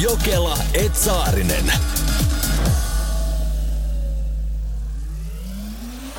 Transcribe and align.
Jokela 0.00 0.58
Etsaarinen. 0.74 1.72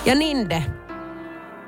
Ja 0.05 0.15
Ninde, 0.15 0.63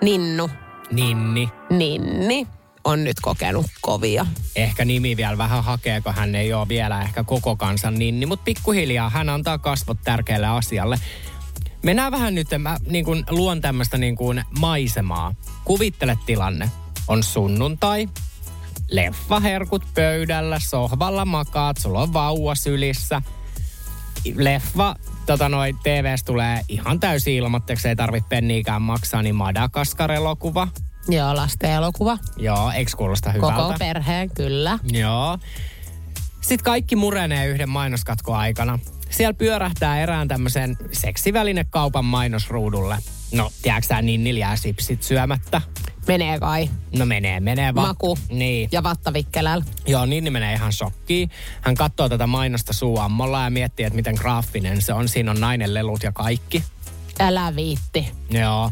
Ninnu, 0.01 0.49
Ninni. 0.91 1.49
Ninni 1.69 2.47
on 2.83 3.03
nyt 3.03 3.17
kokenut 3.21 3.65
kovia. 3.81 4.25
Ehkä 4.55 4.85
nimi 4.85 5.17
vielä 5.17 5.37
vähän 5.37 5.63
hakee, 5.63 6.01
kun 6.01 6.13
hän 6.13 6.35
ei 6.35 6.53
ole 6.53 6.67
vielä 6.67 7.01
ehkä 7.01 7.23
koko 7.23 7.55
kansan 7.55 7.95
ninni, 7.95 8.25
mutta 8.25 8.43
pikkuhiljaa 8.43 9.09
hän 9.09 9.29
antaa 9.29 9.57
kasvot 9.57 9.97
tärkeälle 10.03 10.47
asialle. 10.47 10.99
Mennään 11.83 12.11
vähän 12.11 12.35
nyt, 12.35 12.47
mä 12.57 12.77
niin 12.89 13.05
kuin 13.05 13.23
luon 13.29 13.61
tämmöistä 13.61 13.97
niin 13.97 14.15
kuin 14.15 14.43
maisemaa. 14.59 15.33
Kuvittele 15.65 16.17
tilanne. 16.25 16.71
On 17.07 17.23
sunnuntai, 17.23 18.09
leffaherkut 18.91 19.83
pöydällä, 19.93 20.59
sohvalla 20.59 21.25
makaat, 21.25 21.77
sulla 21.77 22.01
on 22.01 22.13
vauva 22.13 22.55
sylissä. 22.55 23.21
Leffa, 24.35 24.95
tota 25.25 25.49
noin, 25.49 25.77
TVS 25.77 26.23
tulee 26.23 26.61
ihan 26.69 26.99
täysin 26.99 27.33
ilmoitteeksi, 27.33 27.87
ei 27.87 27.95
tarvitse 27.95 28.29
penniikään 28.29 28.81
maksaa, 28.81 29.21
niin 29.21 29.35
Madagaskar-elokuva. 29.35 30.67
Joo, 31.09 31.35
lasten 31.35 31.71
elokuva. 31.71 32.17
Joo, 32.37 32.71
eikö 32.71 32.91
kuulosta 32.97 33.31
hyvältä? 33.31 33.55
Koko 33.55 33.75
perheen, 33.79 34.29
kyllä. 34.29 34.79
Joo. 34.91 35.37
Sitten 36.41 36.63
kaikki 36.63 36.95
murenee 36.95 37.47
yhden 37.47 37.69
mainoskatkon 37.69 38.37
aikana. 38.37 38.79
Siellä 39.09 39.33
pyörähtää 39.33 39.99
erään 39.99 40.27
tämmöisen 40.27 40.77
seksivälinekaupan 40.91 42.05
mainosruudulle. 42.05 42.97
No, 43.31 43.51
tiedätkö 43.61 44.01
Ninnil 44.01 44.37
jää 44.37 44.55
sipsit 44.55 45.03
syömättä? 45.03 45.61
Menee 46.07 46.39
kai. 46.39 46.69
No 46.97 47.05
menee, 47.05 47.39
menee 47.39 47.75
vaan. 47.75 47.87
Maku. 47.87 48.17
Niin. 48.29 48.69
Ja 48.71 48.83
vattavikkelällä. 48.83 49.65
Joo, 49.87 50.05
Ninni 50.05 50.29
menee 50.29 50.53
ihan 50.53 50.73
shokkiin. 50.73 51.29
Hän 51.61 51.75
katsoo 51.75 52.09
tätä 52.09 52.27
mainosta 52.27 52.73
suuammolla 52.73 53.43
ja 53.43 53.49
miettii, 53.49 53.85
että 53.85 53.95
miten 53.95 54.15
graafinen 54.15 54.81
se 54.81 54.93
on. 54.93 55.09
Siinä 55.09 55.31
on 55.31 55.39
nainen 55.39 55.73
lelut 55.73 56.03
ja 56.03 56.11
kaikki. 56.11 56.63
Älä 57.19 57.55
viitti. 57.55 58.11
Joo. 58.29 58.71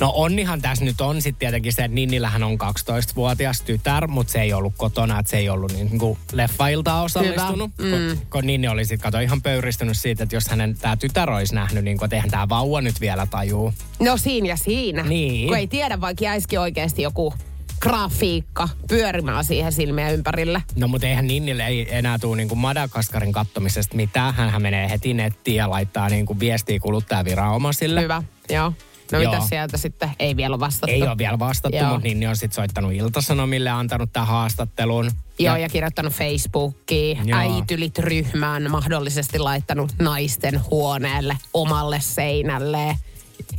No 0.00 0.12
onnihan 0.14 0.62
tässä 0.62 0.84
nyt 0.84 1.00
on 1.00 1.22
sitten 1.22 1.38
tietenkin 1.38 1.72
se, 1.72 1.84
että 1.84 1.94
Ninnillähän 1.94 2.42
on 2.42 2.58
12-vuotias 2.60 3.60
tytär, 3.60 4.06
mutta 4.06 4.32
se 4.32 4.40
ei 4.40 4.52
ollut 4.52 4.74
kotona, 4.76 5.18
että 5.18 5.30
se 5.30 5.36
ei 5.36 5.48
ollut 5.48 5.72
niin 5.72 5.98
kuin 5.98 6.18
leffailtaan 6.32 7.04
osallistunut. 7.04 7.70
Hyvä. 7.78 7.96
Mm. 7.96 8.16
Kun, 8.16 8.26
kun 8.30 8.46
Ninni 8.46 8.68
oli 8.68 8.84
sitten, 8.84 9.00
kato, 9.00 9.18
ihan 9.18 9.42
pöyristynyt 9.42 9.98
siitä, 9.98 10.22
että 10.22 10.36
jos 10.36 10.48
hänen 10.48 10.78
tämä 10.78 10.96
tytär 10.96 11.30
olisi 11.30 11.54
nähnyt, 11.54 11.84
niin 11.84 11.98
kuin, 11.98 12.06
että 12.06 12.16
eihän 12.16 12.30
tämä 12.30 12.48
vauva 12.48 12.80
nyt 12.80 13.00
vielä 13.00 13.26
tajuu. 13.26 13.74
No 13.98 14.16
siinä 14.16 14.48
ja 14.48 14.56
siinä. 14.56 15.02
Niin. 15.02 15.48
Kun 15.48 15.56
ei 15.56 15.66
tiedä, 15.66 16.00
vaikka 16.00 16.24
jäisikin 16.24 16.60
oikeasti 16.60 17.02
joku 17.02 17.34
grafiikka 17.80 18.68
pyörimään 18.88 19.44
siihen 19.44 19.72
silmien 19.72 20.14
ympärillä. 20.14 20.60
No 20.76 20.88
mutta 20.88 21.06
eihän 21.06 21.26
Ninnille 21.26 21.66
ei 21.66 21.96
enää 21.96 22.18
tule 22.18 22.36
niin 22.36 22.48
kuin 22.48 22.58
Madagaskarin 22.58 23.32
kattomisesta 23.32 23.96
mitään. 23.96 24.34
Hän 24.34 24.62
menee 24.62 24.90
heti 24.90 25.14
nettiin 25.14 25.56
ja 25.56 25.70
laittaa 25.70 26.08
niin 26.08 26.26
kuin 26.26 26.40
viestiä 26.40 26.80
kuluttajaviranomaisille. 26.80 28.00
Hyvä, 28.02 28.22
joo. 28.50 28.72
No 29.12 29.20
Joo. 29.20 29.32
mitä 29.32 29.46
sieltä 29.48 29.76
sitten? 29.76 30.10
Ei 30.18 30.36
vielä 30.36 30.54
ole 30.54 30.60
vastattu. 30.60 30.94
Ei 30.94 31.02
ole 31.02 31.18
vielä 31.18 31.38
vastattu, 31.38 31.76
Joo. 31.76 31.88
mutta 31.88 32.08
Ninni 32.08 32.26
on 32.26 32.36
sitten 32.36 32.54
soittanut 32.54 32.92
Iltasanomille 32.92 33.68
ja 33.68 33.78
antanut 33.78 34.12
tämän 34.12 34.26
haastattelun. 34.28 35.10
Joo, 35.38 35.56
ja 35.56 35.68
kirjoittanut 35.68 36.12
Facebookiin, 36.12 37.28
Joo. 37.28 37.38
äitylit 37.38 37.98
ryhmään, 37.98 38.70
mahdollisesti 38.70 39.38
laittanut 39.38 39.92
naisten 39.98 40.60
huoneelle, 40.70 41.36
omalle 41.54 42.00
seinälle, 42.00 42.96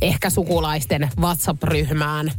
ehkä 0.00 0.30
sukulaisten 0.30 1.10
WhatsApp-ryhmään. 1.20 2.32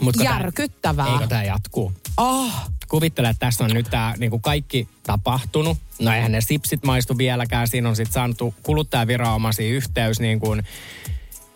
Mut 0.00 0.16
kun 0.16 0.24
Järkyttävää. 0.24 1.04
Tää, 1.04 1.14
eikö 1.14 1.26
tämä 1.26 1.44
jatkuu? 1.44 1.92
Oh, 2.16 2.52
Kuvittele, 2.88 3.28
että 3.28 3.46
tässä 3.46 3.64
on 3.64 3.70
nyt 3.70 3.86
tämä 3.90 4.14
niinku 4.18 4.38
kaikki 4.38 4.88
tapahtunut. 5.02 5.78
No 5.98 6.12
eihän 6.12 6.32
ne 6.32 6.40
sipsit 6.40 6.84
maistu 6.84 7.18
vieläkään. 7.18 7.68
Siinä 7.68 7.88
on 7.88 7.96
sitten 7.96 8.12
saanut 8.12 8.54
kuluttajaviranomaisiin 8.62 9.74
yhteys 9.74 10.20
niin 10.20 10.40
kuin 10.40 10.62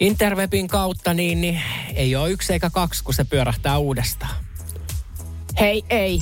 Interwebin 0.00 0.68
kautta, 0.68 1.14
niin, 1.14 1.40
niin 1.40 1.62
ei 1.94 2.16
ole 2.16 2.30
yksi 2.30 2.52
eikä 2.52 2.70
kaksi, 2.70 3.04
kun 3.04 3.14
se 3.14 3.24
pyörähtää 3.24 3.78
uudestaan. 3.78 4.34
hei, 5.60 5.82
ei. 5.90 6.20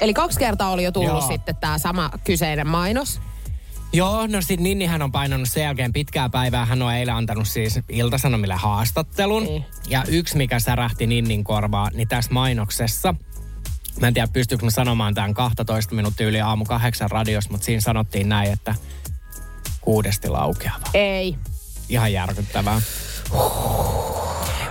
Eli 0.00 0.14
kaksi 0.14 0.38
kertaa 0.38 0.70
oli 0.70 0.84
jo 0.84 0.92
tullut 0.92 1.10
Joo. 1.10 1.28
sitten 1.28 1.56
tämä 1.56 1.78
sama 1.78 2.10
kyseinen 2.24 2.66
mainos. 2.66 3.20
Joo, 3.94 4.26
no 4.26 4.42
sit 4.42 4.60
Ninnihän 4.60 5.02
on 5.02 5.12
painanut 5.12 5.48
sen 5.48 5.62
jälkeen 5.62 5.92
pitkää 5.92 6.28
päivää. 6.28 6.64
Hän 6.64 6.82
on 6.82 6.94
eilen 6.94 7.14
antanut 7.14 7.48
siis 7.48 7.80
Iltasanomille 7.88 8.54
haastattelun. 8.54 9.44
Niin. 9.44 9.64
Ja 9.88 10.04
yksi, 10.08 10.36
mikä 10.36 10.60
särähti 10.60 11.06
Ninnin 11.06 11.44
korvaa, 11.44 11.90
niin 11.94 12.08
tässä 12.08 12.32
mainoksessa, 12.32 13.14
mä 14.00 14.08
en 14.08 14.14
tiedä 14.14 14.28
pystyykö 14.32 14.64
mä 14.64 14.70
sanomaan 14.70 15.14
tämän 15.14 15.34
12 15.34 15.94
minuuttia 15.94 16.26
yli 16.26 16.40
aamu 16.40 16.64
kahdeksan 16.64 17.10
radiossa, 17.10 17.50
mutta 17.50 17.64
siinä 17.64 17.80
sanottiin 17.80 18.28
näin, 18.28 18.52
että 18.52 18.74
kuudesti 19.80 20.28
laukeava. 20.28 20.86
Ei. 20.94 21.36
Ihan 21.88 22.12
järkyttävää. 22.12 22.80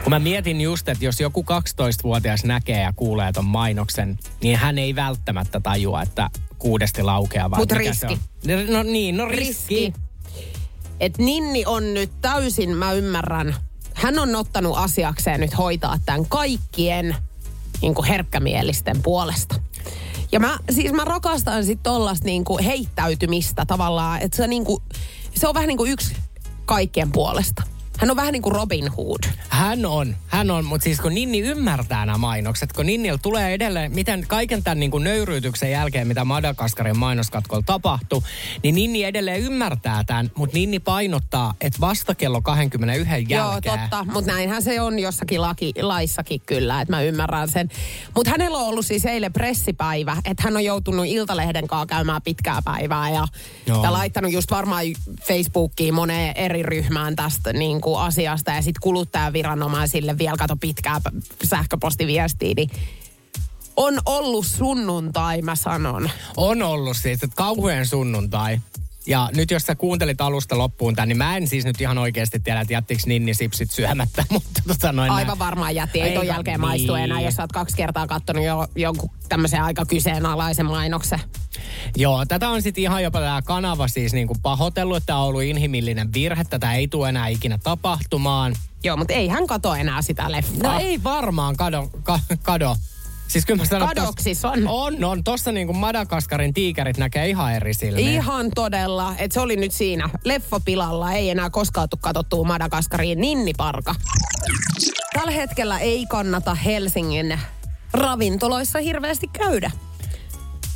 Kun 0.04 0.10
mä 0.10 0.20
mietin 0.20 0.62
just, 0.62 0.90
että 0.90 1.06
jos 1.06 1.20
joku 1.20 1.42
12-vuotias 1.42 2.44
näkee 2.44 2.82
ja 2.82 2.94
kuulee 2.96 3.32
ton 3.32 3.46
mainoksen, 3.46 4.20
niin 4.42 4.58
hän 4.58 4.78
ei 4.78 4.96
välttämättä 4.96 5.60
tajua, 5.60 6.02
että 6.02 6.30
kuudesti 6.64 7.04
laukeava. 7.04 7.56
Mut 7.56 7.72
Mikä 7.72 7.80
riski. 7.80 8.20
se 8.46 8.56
on? 8.56 8.74
No 8.74 8.84
niin, 8.84 9.18
no 9.18 9.26
riski. 9.26 9.76
riski. 9.76 9.94
Et 11.00 11.18
Ninni 11.18 11.66
on 11.66 11.94
nyt 11.94 12.12
täysin, 12.22 12.78
mä 12.78 12.94
ymmärrän, 12.94 13.56
hän 13.94 14.20
on 14.20 14.36
ottanut 14.36 14.78
asiakseen 14.78 15.40
nyt 15.40 15.58
hoitaa 15.58 16.00
tämän 16.06 16.26
kaikkien 16.26 17.16
niin 17.82 17.96
kuin 17.96 18.08
herkkämielisten 18.08 19.02
puolesta. 19.02 19.56
Ja 20.32 20.40
mä, 20.40 20.58
siis 20.72 20.92
mä 20.92 21.06
rakastan 21.06 21.66
sit 21.66 21.80
tollasta 21.84 22.26
niin 22.26 22.44
kuin 22.46 22.64
heittäytymistä 22.64 23.66
tavallaan, 23.66 24.22
että 24.22 24.38
se, 24.38 24.44
on 24.44 24.50
niin 24.50 24.66
kuin, 24.66 24.84
se 25.36 25.48
on 25.48 25.54
vähän 25.54 25.68
niin 25.68 25.78
kuin 25.78 25.92
yksi 25.92 26.16
kaikkien 26.66 27.12
puolesta. 27.12 27.64
Hän 27.98 28.12
on 28.12 28.16
vähän 28.16 28.34
niin 28.34 28.42
kuin 28.42 28.56
Robin 28.56 28.92
Hood. 28.92 29.24
Hän 29.50 29.86
on, 29.86 30.16
hän 30.28 30.52
on, 30.52 30.66
mutta 30.66 30.84
siis 30.84 31.02
kun 31.02 31.14
Ninni 31.14 31.40
ymmärtää 31.40 32.06
nämä 32.06 32.18
mainokset, 32.18 32.74
kun 32.74 32.86
Ninnillä 32.86 33.20
tulee 33.22 33.54
edelleen, 33.54 33.92
miten 33.92 34.26
kaiken 34.28 34.64
tämän 34.64 34.80
niin 34.80 34.92
kuin 34.92 35.04
nöyryytyksen 35.04 35.72
jälkeen, 35.72 36.08
mitä 36.08 36.26
Madagaskarin 36.26 36.98
mainoskatkolla 36.98 37.64
tapahtui, 37.66 38.22
niin 38.64 38.76
Ninni 38.76 39.04
edelleen 39.04 39.42
ymmärtää 39.42 40.04
tämän, 40.04 40.32
mutta 40.36 40.58
Ninni 40.58 40.80
painottaa, 40.80 41.54
että 41.62 41.80
vasta 41.82 42.16
kello 42.16 42.42
21 42.42 43.26
jälkeen. 43.30 43.72
Joo, 43.72 43.78
totta. 43.78 44.06
Mutta 44.14 44.32
näinhän 44.32 44.62
se 44.62 44.82
on 44.82 45.00
jossakin 45.00 45.42
laki, 45.42 45.74
laissakin 45.82 46.42
kyllä, 46.46 46.82
että 46.82 46.94
mä 46.94 47.02
ymmärrän 47.02 47.48
sen. 47.48 47.70
Mutta 48.16 48.32
hänellä 48.32 48.58
on 48.58 48.68
ollut 48.68 48.86
siis 48.86 49.06
eilen 49.06 49.34
pressipäivä, 49.34 50.18
että 50.26 50.44
hän 50.44 50.56
on 50.56 50.64
joutunut 50.64 51.06
Iltalehden 51.06 51.68
kanssa 51.68 51.86
käymään 51.86 52.22
pitkää 52.22 52.60
päivää 52.66 53.10
ja, 53.10 53.28
Joo. 53.68 53.84
ja 53.84 53.94
laittanut 53.94 54.32
just 54.32 54.52
varmaan 54.52 54.86
Facebookiin 55.28 55.94
moneen 55.94 56.38
eri 56.38 56.64
ryhmään 56.64 57.16
tästä 57.16 57.54
niin 57.54 57.82
kuin 57.84 58.00
asiasta 58.00 58.52
ja 58.52 58.62
sitten 58.62 58.82
kuluttajaviranomaisille 58.82 60.18
vielä 60.18 60.38
kato 60.38 60.56
pitkää 60.56 61.02
sähköpostiviestiä, 61.44 62.54
niin 62.56 62.70
on 63.76 64.00
ollut 64.06 64.46
sunnuntai, 64.46 65.42
mä 65.42 65.56
sanon. 65.56 66.10
On 66.38 66.62
ollut 66.62 66.98
siis, 66.98 67.24
että 67.24 67.36
kauhean 67.36 67.86
sunnuntai. 67.86 68.60
Ja 69.08 69.30
nyt 69.36 69.52
jos 69.52 69.64
sä 69.64 69.76
kuuntelit 69.76 70.22
alusta 70.22 70.58
loppuun 70.58 70.96
tämän, 70.96 71.10
niin 71.10 71.18
mä 71.18 71.38
en 71.38 71.48
siis 71.48 71.66
nyt 71.66 71.82
ihan 71.82 71.98
oikeasti 71.98 72.40
tiedä, 72.40 72.62
että 72.62 72.74
jättikö 72.74 73.02
Ninni 73.06 73.34
sipsit 73.34 73.72
syömättä, 73.72 74.26
mutta 74.34 74.62
tota 74.68 74.92
noin 74.92 75.12
Aivan 75.12 75.40
varmaan 75.40 75.76
jätti. 75.76 76.02
Ei 76.02 76.14
ton 76.14 76.28
jälkeen 76.28 76.62
maistu 76.62 76.94
niin. 76.94 77.04
enää, 77.04 77.22
jos 77.22 77.34
sä 77.34 77.44
oot 77.44 77.52
kaksi 77.52 77.78
kertaa 77.78 78.08
kattonut 78.08 78.44
jo 78.44 78.68
jonkun 78.76 79.10
tämmöisen 79.30 79.64
aika 79.64 79.86
kyseenalaisen 79.86 80.66
mainoksen. 80.66 81.20
Joo, 81.96 82.26
tätä 82.26 82.50
on 82.50 82.62
sitten 82.62 82.82
ihan 82.82 83.04
jopa 83.04 83.20
tämä 83.20 83.42
kanava 83.42 83.88
siis 83.88 84.14
niinku 84.14 84.36
pahoitellut, 84.42 84.98
että 84.98 85.08
tämä 85.08 85.20
on 85.20 85.28
ollut 85.28 85.44
inhimillinen 85.44 86.14
virhe. 86.14 86.44
Tätä 86.44 86.74
ei 86.74 86.88
tule 86.88 87.10
enää 87.10 87.28
ikinä 87.28 87.58
tapahtumaan. 87.58 88.56
Joo, 88.84 88.98
mutta 88.98 89.14
ei 89.14 89.28
hän 89.28 89.48
kato 89.48 89.76
enää 89.76 90.02
sitä 90.02 90.32
leffaa. 90.32 90.74
No 90.74 90.80
ei 90.80 91.04
varmaan 91.04 91.56
kado. 91.58 91.90
Ka, 92.04 92.20
kado. 92.44 92.76
Siis 93.28 93.46
kyllä 93.46 93.62
mä 93.62 93.66
sanon, 93.66 93.90
että 93.90 94.02
Kadoksis 94.02 94.38
tossa- 94.42 94.52
on. 94.52 94.68
On, 94.68 95.04
on. 95.04 95.24
Tossa 95.24 95.52
niinku 95.52 95.74
Madagaskarin 95.74 96.54
tiikerit 96.54 96.98
näkee 96.98 97.30
ihan 97.30 97.54
eri 97.54 97.74
silmiä. 97.74 98.10
Ihan 98.12 98.52
todella, 98.56 99.14
että 99.18 99.34
se 99.34 99.40
oli 99.40 99.56
nyt 99.56 99.72
siinä 99.72 100.10
leffapilalla. 100.24 101.14
Ei 101.14 101.30
enää 101.30 101.50
koskaan 101.50 101.90
tule 101.90 102.00
katsottua 102.04 102.44
Madagaskariin 102.44 103.22
ninniparka. 103.22 103.96
Tällä 105.14 105.32
hetkellä 105.32 105.80
ei 105.80 106.06
kannata 106.06 106.56
Helsingin 106.56 107.40
ravintoloissa 107.94 108.80
hirveästi 108.80 109.28
käydä. 109.28 109.72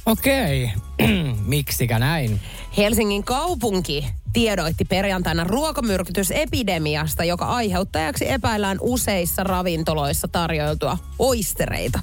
Okei. 0.05 0.71
miksikä 1.45 1.99
näin? 1.99 2.41
Helsingin 2.77 3.23
kaupunki 3.23 4.07
tiedoitti 4.33 4.85
perjantaina 4.85 5.43
ruokamyrkytysepidemiasta, 5.43 7.23
joka 7.23 7.45
aiheuttajaksi 7.45 8.29
epäillään 8.31 8.77
useissa 8.81 9.43
ravintoloissa 9.43 10.27
tarjoiltua 10.27 10.97
oistereita. 11.19 11.99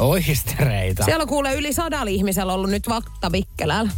Oistereita. 0.00 1.04
Siellä 1.04 1.26
kuulee 1.26 1.54
yli 1.54 1.72
sadalla 1.72 2.10
ihmisellä 2.10 2.52
ollut 2.52 2.70
nyt 2.70 2.84
vikkelällä. 3.32 3.90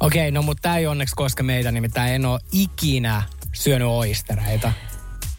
Okei, 0.00 0.30
no 0.30 0.42
mutta 0.42 0.60
tämä 0.62 0.76
ei 0.76 0.86
onneksi 0.86 1.14
koska 1.16 1.42
meitä, 1.42 1.72
nimittäin 1.72 2.14
en 2.14 2.26
ole 2.26 2.40
ikinä 2.52 3.22
syönyt 3.52 3.88
oistereita. 3.88 4.72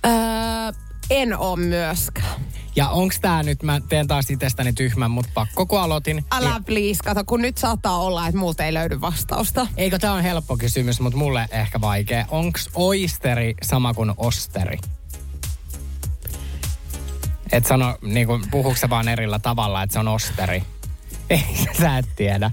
Öö, 0.06 0.12
en 1.10 1.38
oo 1.38 1.56
myöskään. 1.56 2.42
Ja 2.76 2.90
onks 2.90 3.20
tää 3.20 3.44
nyt, 3.44 3.64
mä 3.64 3.82
teen 3.90 4.08
taas 4.08 4.30
itsestäni 4.30 4.74
tyhmän, 4.74 5.12
mutta 5.12 5.32
pakko 5.34 5.66
kun 5.66 5.80
aloitin. 5.80 6.26
Älä 6.32 6.54
niin- 6.54 6.64
please, 6.64 7.00
kato, 7.04 7.24
kun 7.26 7.42
nyt 7.42 7.58
saattaa 7.58 7.98
olla, 8.00 8.28
että 8.28 8.40
multa 8.40 8.66
ei 8.66 8.74
löydy 8.74 9.02
vastausta. 9.02 9.68
Eikö 9.78 10.00
tää 10.00 10.14
on 10.14 10.24
helppo 10.24 10.58
kysymys, 10.58 11.00
mutta 11.00 11.18
mulle 11.18 11.48
ehkä 11.52 11.82
vaikea. 11.82 12.26
Onks 12.30 12.70
oisteri 12.74 13.54
sama 13.64 13.94
kuin 13.94 14.14
osteri? 14.18 14.78
Et 17.54 17.66
sano, 17.66 17.98
niin 18.02 18.28
kuin, 18.28 18.44
puhuuko 18.52 18.76
se 18.76 18.90
vaan 18.90 19.08
erillä 19.08 19.40
tavalla, 19.40 19.84
että 19.84 19.94
se 19.94 20.00
on 20.00 20.08
osteri? 20.08 20.64
Ei, 21.30 21.46
sä 21.80 21.98
et 21.98 22.06
tiedä. 22.16 22.52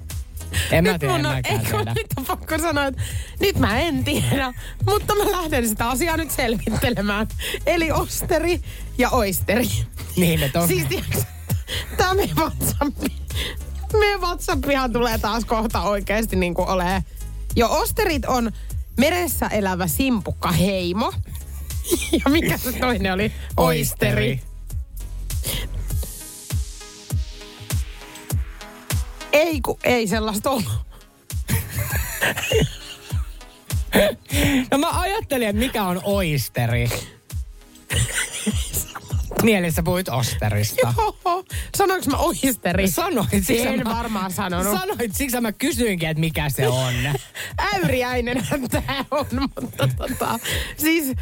En 0.71 0.85
mä 0.85 0.93
nyt 0.93 1.01
tiedä, 1.01 1.15
en 1.15 1.21
mun 1.21 1.27
on, 1.27 1.37
mäkään 1.37 1.61
eikö, 1.61 1.77
tiedä. 1.77 1.95
nyt 1.95 2.07
on 2.17 2.25
pakko 2.25 2.59
sanoa, 2.59 2.87
että 2.87 3.03
nyt 3.41 3.59
mä 3.59 3.79
en 3.79 4.05
tiedä, 4.05 4.55
mutta 4.87 5.15
mä 5.15 5.31
lähden 5.31 5.69
sitä 5.69 5.89
asiaa 5.89 6.17
nyt 6.17 6.31
selvittelemään. 6.31 7.29
Eli 7.67 7.93
osteri 7.93 8.61
ja 8.99 9.11
oisteri. 9.11 9.69
Niin, 10.17 10.43
että 10.43 10.61
on... 10.61 10.69
Siis 10.69 10.87
tiiäks, 10.87 11.27
tää 11.97 12.15
meidän 12.15 12.37
WhatsApp, 12.37 12.99
meidän 14.01 14.21
WhatsAppihan 14.21 14.93
tulee 14.93 15.19
taas 15.19 15.45
kohta 15.45 15.83
oikeasti 15.83 16.37
niin 16.37 16.55
kuin 16.55 16.69
olee. 16.69 17.03
Jo 17.57 17.69
osterit 17.71 18.25
on 18.25 18.53
meressä 18.99 19.47
elävä 19.47 19.87
simpukka 19.87 20.53
heimo. 20.53 21.13
Ja 22.25 22.31
mikä 22.31 22.57
se 22.57 22.73
toinen 22.73 23.13
oli? 23.13 23.33
Oisteri. 23.57 24.50
Ei, 29.33 29.61
ku, 29.61 29.79
ei 29.85 30.07
sellaista 30.07 30.51
ollut. 30.51 30.73
No 34.71 34.79
mä 34.79 35.01
ajattelin, 35.01 35.49
että 35.49 35.61
mikä 35.61 35.85
on 35.85 36.01
oisteri. 36.05 36.89
Niin, 39.43 39.59
eli 39.59 39.71
sä 39.71 39.83
puhuit 39.83 40.09
osterista. 40.09 40.95
Oho, 40.97 41.45
sanoinko 41.77 42.11
mä 42.11 42.17
oisteri? 42.17 42.89
Sanoit, 42.89 43.29
siksi 43.31 43.67
En 43.67 43.83
mä, 43.85 43.97
varmaan 43.97 44.33
sanonut. 44.33 44.79
Sanoit, 44.79 45.15
siksi 45.15 45.41
mä 45.41 45.53
kysyinkin, 45.53 46.09
että 46.09 46.21
mikä 46.21 46.49
se 46.49 46.69
on. 46.69 46.95
Äyriäinenhän 47.75 48.69
tää 48.71 49.05
on, 49.11 49.27
mutta 49.41 49.89
tota, 49.97 50.39
siis 50.77 51.17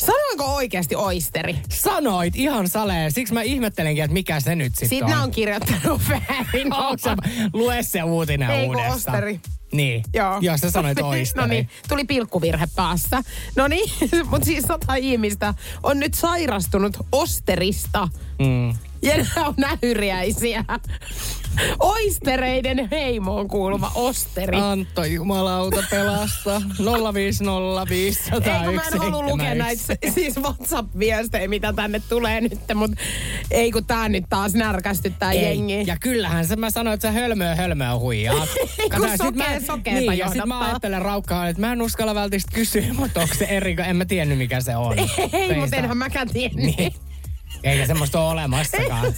sanoinko 0.00 0.44
oikeasti 0.54 0.96
oisteri? 0.96 1.56
Sanoit 1.70 2.36
ihan 2.36 2.68
saleen, 2.68 3.12
siksi 3.12 3.34
mä 3.34 3.42
ihmettelenkin, 3.42 4.04
että 4.04 4.12
mikä 4.14 4.40
se 4.40 4.54
nyt 4.54 4.72
sitten 4.74 4.88
Sitten 4.88 5.04
on. 5.04 5.10
nämä 5.10 5.22
on 5.22 5.30
kirjoittanut 5.30 6.02
väärin. 6.08 6.68
Lue 7.52 7.82
se 7.82 8.02
uutinen 8.02 8.50
Ei, 8.50 8.66
uudestaan. 8.66 8.96
osteri. 8.96 9.40
Niin. 9.72 10.02
Joo. 10.14 10.38
Jos 10.40 10.60
sä 10.60 10.70
sanoit 10.70 11.00
oisteri. 11.00 11.42
no 11.42 11.46
niin, 11.46 11.68
tuli 11.88 12.04
pilkkuvirhe 12.04 12.68
päässä. 12.76 13.22
No 13.56 13.68
niin, 13.68 13.90
mutta 14.30 14.44
siis 14.44 14.64
sata 14.64 14.94
ihmistä 14.94 15.54
on 15.82 16.00
nyt 16.00 16.14
sairastunut 16.14 16.96
osterista. 17.12 18.08
Mm. 18.38 18.74
Ja 19.04 19.16
nämä 19.16 19.46
on 19.46 19.54
nähyriäisiä. 19.56 20.64
Oistereiden 21.78 22.88
heimoon 22.90 23.48
kuuluva 23.48 23.90
osteri. 23.94 24.60
Antto 24.60 25.04
jumalauta 25.04 25.84
pelasta. 25.90 26.58
0505017 26.58 26.62
Ei, 28.48 28.64
kun 28.64 28.74
mä 28.74 28.82
en 28.92 28.98
halua 28.98 29.22
lukea 29.22 29.54
näitä 29.54 29.82
siis 30.14 30.36
WhatsApp-viestejä, 30.36 31.48
mitä 31.48 31.72
tänne 31.72 32.02
tulee 32.08 32.40
nyt, 32.40 32.60
mutta 32.74 32.96
ei 33.50 33.72
kun 33.72 33.84
tää 33.84 34.08
nyt 34.08 34.24
taas 34.28 34.54
närkästyttää 34.54 35.32
Ei. 35.32 35.42
jengi. 35.42 35.84
Ja 35.86 35.96
kyllähän 36.00 36.46
se, 36.46 36.56
mä 36.56 36.70
sanoin, 36.70 36.94
että 36.94 37.08
sä 37.08 37.12
hölmöä 37.12 37.54
hölmöä 37.54 37.98
huijaat. 37.98 38.48
Kun 38.80 38.90
Kato, 38.90 39.08
sit 39.08 39.16
sokea 39.16 39.50
mä, 39.50 39.60
sokeeta 39.66 40.00
niin, 40.00 40.18
ja 40.18 40.28
sit 40.28 40.44
mä 40.46 40.60
ajattelen 40.60 41.02
raukkaan, 41.02 41.48
että 41.48 41.60
mä 41.60 41.72
en 41.72 41.82
uskalla 41.82 42.14
välttämättä 42.14 42.54
kysyä, 42.54 42.92
mutta 42.92 43.20
onko 43.20 43.34
se 43.34 43.44
eri, 43.44 43.76
kun 43.76 43.84
en 43.84 43.96
mä 43.96 44.04
tiennyt 44.04 44.38
mikä 44.38 44.60
se 44.60 44.76
on. 44.76 44.98
Ei, 45.32 45.54
mutta 45.60 45.76
enhän 45.76 45.96
mäkään 45.96 46.28
tiennyt. 46.28 46.76
Niin. 46.76 46.94
Eikä 47.64 47.86
semmoista 47.86 48.20
ole 48.20 48.30
olemassakaan. 48.30 49.14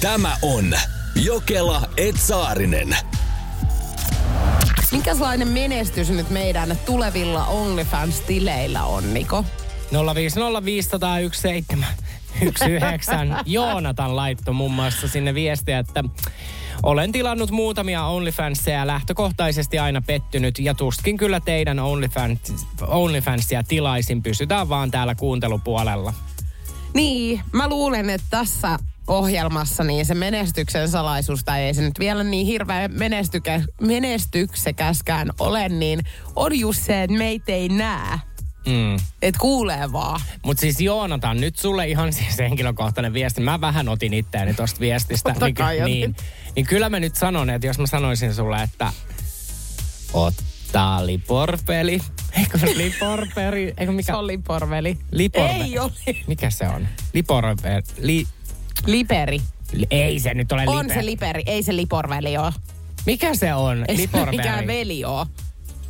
Tämä 0.00 0.36
on 0.42 0.74
Jokela 1.14 1.88
Etsaarinen. 1.96 2.96
Minkälainen 4.92 5.48
menestys 5.48 6.10
nyt 6.10 6.30
meidän 6.30 6.78
tulevilla 6.86 7.46
OnlyFans-tileillä 7.46 8.84
on, 8.84 9.14
Niko? 9.14 9.44
050501719. 12.40 12.46
Joonatan 13.46 14.16
laittoi 14.16 14.54
muun 14.54 14.72
muassa 14.72 15.08
sinne 15.08 15.34
viestiä, 15.34 15.78
että 15.78 16.04
olen 16.82 17.12
tilannut 17.12 17.50
muutamia 17.50 18.04
OnlyFansia 18.04 18.74
ja 18.74 18.86
lähtökohtaisesti 18.86 19.78
aina 19.78 20.02
pettynyt 20.02 20.58
ja 20.58 20.74
tuskin 20.74 21.16
kyllä 21.16 21.40
teidän 21.40 21.78
OnlyFans, 21.78 22.38
OnlyFansia 22.86 23.62
tilaisin. 23.62 24.22
Pysytään 24.22 24.68
vaan 24.68 24.90
täällä 24.90 25.14
kuuntelupuolella. 25.14 26.14
Niin, 26.94 27.40
mä 27.52 27.68
luulen, 27.68 28.10
että 28.10 28.26
tässä 28.30 28.78
ohjelmassa 29.08 29.84
niin 29.84 30.06
se 30.06 30.14
menestyksen 30.14 30.88
salaisuus, 30.88 31.44
tai 31.44 31.62
ei 31.62 31.74
se 31.74 31.82
nyt 31.82 31.98
vielä 31.98 32.24
niin 32.24 32.46
hirveän 32.46 32.92
menestykä, 32.92 33.60
menestyksekäskään 33.80 35.30
ole, 35.40 35.68
niin 35.68 36.00
on 36.36 36.58
just 36.58 36.82
se, 36.82 37.02
että 37.02 37.16
meitä 37.16 37.52
ei 37.52 37.68
näe. 37.68 38.18
Mm. 38.66 38.96
Että 39.22 39.38
kuulee 39.40 39.92
vaan. 39.92 40.20
Mutta 40.42 40.60
siis 40.60 40.80
Joonatan, 40.80 41.40
nyt 41.40 41.56
sulle 41.56 41.88
ihan 41.88 42.12
siis 42.12 42.38
henkilökohtainen 42.38 43.12
viesti. 43.12 43.40
Mä 43.40 43.60
vähän 43.60 43.88
otin 43.88 44.14
itteeni 44.14 44.54
tosta 44.54 44.80
viestistä. 44.80 45.30
Totta 45.30 45.46
niin, 45.46 45.54
kai 45.54 45.80
niin, 45.84 46.16
niin 46.56 46.66
kyllä 46.66 46.88
mä 46.88 47.00
nyt 47.00 47.16
sanon, 47.16 47.50
että 47.50 47.66
jos 47.66 47.78
mä 47.78 47.86
sanoisin 47.86 48.34
sulle, 48.34 48.62
että 48.62 48.92
ottaa 50.12 51.06
liporpeli. 51.06 52.00
Eikö 52.38 52.58
se 52.58 52.66
liporperi? 52.78 53.74
Eikö 53.78 53.92
mikä? 53.92 54.12
Se 54.12 54.16
oli 54.18 54.38
porveli. 54.38 54.98
Liporve. 55.10 55.50
Ei 55.50 55.78
ole. 55.78 55.92
Mikä 56.26 56.50
se 56.50 56.68
on? 56.68 56.88
Liporpeli. 57.12 57.82
Li, 57.98 58.26
Liperi. 58.86 59.40
li, 59.72 59.86
ei 59.90 60.20
se 60.20 60.34
nyt 60.34 60.52
ole 60.52 60.64
On 60.66 60.82
lipe. 60.82 60.94
se 60.94 61.06
liperi, 61.06 61.42
ei 61.46 61.62
se 61.62 61.76
liporveli 61.76 62.36
oo. 62.36 62.52
Mikä 63.06 63.34
se 63.34 63.54
on? 63.54 63.84
Ei 63.88 63.96
se 63.96 64.02
Liporveri. 64.02 64.36
mikään 64.36 64.66
veli 64.66 65.04
oo. 65.04 65.26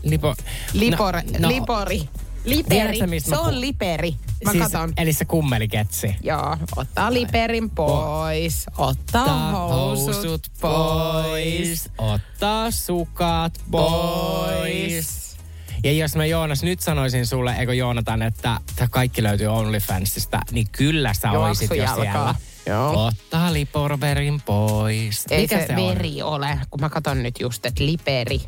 Lipo, 0.02 0.34
Lipor, 0.72 1.14
no, 1.16 1.22
no, 1.32 1.38
no, 1.38 1.48
lipori. 1.48 2.02
Liperi. 2.44 2.98
Tiedätkö, 2.98 3.20
se 3.20 3.36
on 3.36 3.44
puhun? 3.44 3.60
liperi. 3.60 4.14
Mä 4.44 4.52
siis, 4.52 4.64
katon. 4.64 4.92
Eli 4.96 5.12
se 5.12 5.24
kummeliketsi. 5.24 6.16
Joo, 6.22 6.56
ottaa 6.76 7.12
liperin 7.12 7.70
pois, 7.70 8.66
ottaa 8.78 9.22
Ottaa 9.22 9.68
housut 9.68 10.46
pois. 10.60 11.90
Ottaa 11.98 12.70
sukat 12.70 13.60
pois. 13.70 15.36
Ja 15.84 15.92
jos 15.92 16.16
mä 16.16 16.26
Joonas 16.26 16.62
nyt 16.62 16.80
sanoisin 16.80 17.26
sulle, 17.26 17.52
eikö 17.58 17.74
Joonatan, 17.74 18.22
että 18.22 18.60
tää 18.76 18.88
kaikki 18.90 19.22
löytyy 19.22 19.46
OnlyFansista, 19.46 20.40
niin 20.50 20.66
kyllä 20.72 21.14
sä 21.14 21.30
oisit 21.30 21.70
jo 21.70 21.94
siellä. 21.94 22.34
Joo. 22.66 23.06
Ottaa 23.06 23.52
liporverin 23.52 24.40
pois. 24.40 25.24
Ei 25.30 25.42
Mikä 25.42 25.60
se, 25.60 25.66
se, 25.66 25.76
on? 25.76 25.88
veri 25.88 26.22
ole, 26.22 26.58
kun 26.70 26.80
mä 26.80 26.88
katson 26.88 27.22
nyt 27.22 27.40
just, 27.40 27.66
että 27.66 27.86
liperi. 27.86 28.40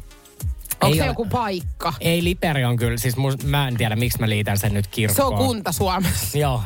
Onko 0.81 0.87
Ei 0.87 0.95
se 0.95 1.03
ole. 1.03 1.07
joku 1.11 1.27
paikka? 1.27 1.93
Ei 2.01 2.25
liperi 2.25 2.65
on 2.65 2.77
kyllä, 2.77 2.97
siis 2.99 3.17
mus, 3.17 3.45
mä 3.45 3.69
en 3.69 3.77
tiedä 3.77 3.97
miksi 3.97 4.19
mä 4.21 4.29
liitän 4.29 4.59
sen 4.59 4.75
nyt 4.75 4.85
Se 4.85 4.91
kirkkoon. 4.91 5.33
on 5.35 5.47
kunta 5.47 5.73
Suomessa. 5.73 6.39
Joo. 6.45 6.63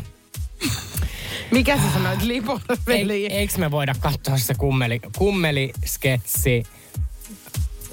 Mikä 1.50 1.76
sä 1.76 1.82
sanoit, 1.94 2.22
liporveli? 2.22 3.26
Ei, 3.26 3.32
eikö 3.32 3.58
me 3.58 3.70
voida 3.70 3.94
katsoa 4.00 4.38
se 4.38 4.54
kummeli, 4.54 5.00
kummelisketsi, 5.18 6.62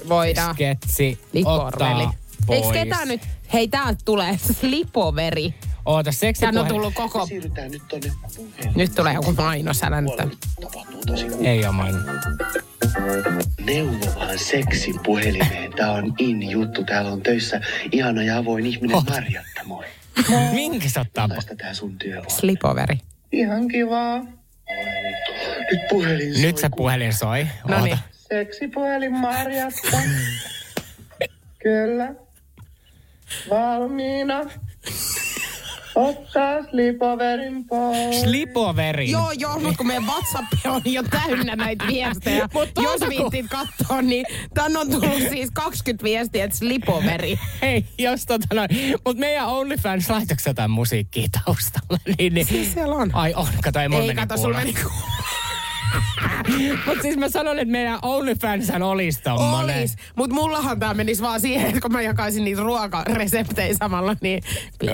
Voidaan. 0.08 0.54
sketsi, 0.54 1.18
Liporveli. 1.32 2.08
Eikö 2.48 2.68
ketään 2.72 3.08
nyt? 3.08 3.20
Hei, 3.52 3.68
täältä 3.68 4.00
tulee 4.04 4.38
lipoveri. 4.62 5.54
Oota, 5.88 6.12
seksi 6.12 6.40
Tänne 6.40 6.60
on 6.60 6.66
tullut 6.66 6.94
koko... 6.94 7.26
Siirrytään 7.26 7.70
nyt 7.70 7.82
tonne 7.88 8.12
puheen 8.36 8.72
Nyt 8.76 8.94
tulee 8.94 9.14
joku 9.14 9.32
mainos, 9.32 9.82
älä 9.84 10.00
nyt. 10.00 10.12
Tapahtuu 10.60 11.00
tosi 11.06 11.26
Ei 11.44 11.64
ole 11.66 11.74
main. 11.74 11.94
neuvovaan 13.66 14.38
seksin 14.38 15.00
puhelimeen. 15.04 15.72
Tää 15.72 15.92
on 15.92 16.14
in 16.18 16.50
juttu. 16.50 16.84
Täällä 16.84 17.10
on 17.12 17.22
töissä 17.22 17.60
ihana 17.92 18.22
ja 18.22 18.36
avoin 18.38 18.66
ihminen 18.66 18.96
Oh. 18.96 19.04
Marjatta. 19.04 19.64
Moi. 19.64 19.84
Minkä 20.52 20.88
sä 20.88 21.00
ottaa? 21.00 21.28
Millaista 21.28 21.56
tää 21.56 21.74
sun 21.74 21.98
työ 21.98 22.18
on? 22.18 22.26
Lipoveri. 22.42 22.98
Ihan 23.32 23.68
kivaa. 23.68 24.18
Nyt 25.70 25.80
puhelin 25.88 26.34
soi. 26.34 26.42
Nyt 26.42 26.58
se 26.58 26.68
puhelin 26.76 27.12
soi. 27.12 27.46
No 27.68 27.84
niin. 27.84 27.98
Seksipuhelin 28.12 29.12
Marjatta. 29.12 29.96
Kyllä. 31.62 32.14
Valmiina. 33.50 34.40
Ottaa 35.98 36.62
slipoverin 36.70 37.64
pois. 37.64 38.20
Slipoverin. 38.20 39.10
Joo, 39.10 39.32
joo, 39.38 39.58
mutta 39.58 39.76
kun 39.76 39.86
meidän 39.86 40.06
WhatsApp 40.06 40.46
on 40.66 40.82
jo 40.84 41.02
täynnä 41.02 41.56
näitä 41.56 41.84
viestejä. 41.86 42.48
Mut 42.54 42.68
Jos 42.82 43.00
viittit 43.08 43.46
katsoa, 43.50 44.02
niin 44.02 44.26
tän 44.54 44.76
on 44.76 44.90
tullut 44.90 45.28
siis 45.30 45.50
20 45.54 46.04
viestiä, 46.04 46.44
että 46.44 46.56
slipoveri. 46.56 47.38
Hei, 47.62 47.84
jos 47.98 48.24
tota 48.26 48.46
noin. 48.54 48.68
Mutta 49.04 49.20
meidän 49.20 49.46
OnlyFans, 49.46 50.10
laitaks 50.10 50.46
jotain 50.46 50.70
musiikkia 50.70 51.28
taustalle? 51.44 51.98
Niin, 52.18 52.34
niin. 52.34 52.46
Siis 52.46 52.72
siellä 52.72 52.94
on. 52.94 53.10
Ai 53.14 53.34
on, 53.34 53.48
kato, 53.62 53.80
ei 53.80 53.88
mulla 53.88 54.02
Ei 54.02 54.08
meni 54.08 54.20
kato, 54.20 54.36
sulla 54.36 54.58
meni 54.58 54.74
Mutta 56.86 57.02
siis 57.02 57.16
mä 57.16 57.28
sanon, 57.28 57.58
että 57.58 57.72
meidän 57.72 57.98
OnlyFans 58.02 58.70
olisi 58.84 59.22
tommonen. 59.22 59.78
Olis. 59.78 59.96
Mut 60.16 60.30
mullahan 60.30 60.78
tää 60.80 60.94
menisi 60.94 61.22
vaan 61.22 61.40
siihen, 61.40 61.68
että 61.68 61.80
kun 61.80 61.92
mä 61.92 62.02
jakaisin 62.02 62.44
niitä 62.44 62.62
ruokareseptejä 62.62 63.74
samalla, 63.78 64.16
niin 64.20 64.42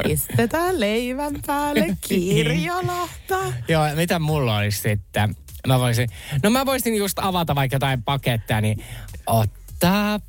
pistetään 0.08 0.80
leivän 0.80 1.34
päälle 1.46 1.96
kirjolahta. 2.08 3.38
Joo, 3.68 3.84
mitä 3.94 4.18
mulla 4.18 4.56
olisi 4.56 4.80
sitten? 4.80 5.36
Mä 5.66 5.80
voisin, 5.80 6.08
no 6.42 6.50
mä 6.50 6.66
voisin 6.66 6.94
just 6.96 7.18
avata 7.18 7.54
vaikka 7.54 7.74
jotain 7.74 8.02
pakettia, 8.02 8.60
niin 8.60 8.84
ottaa, 9.26 10.20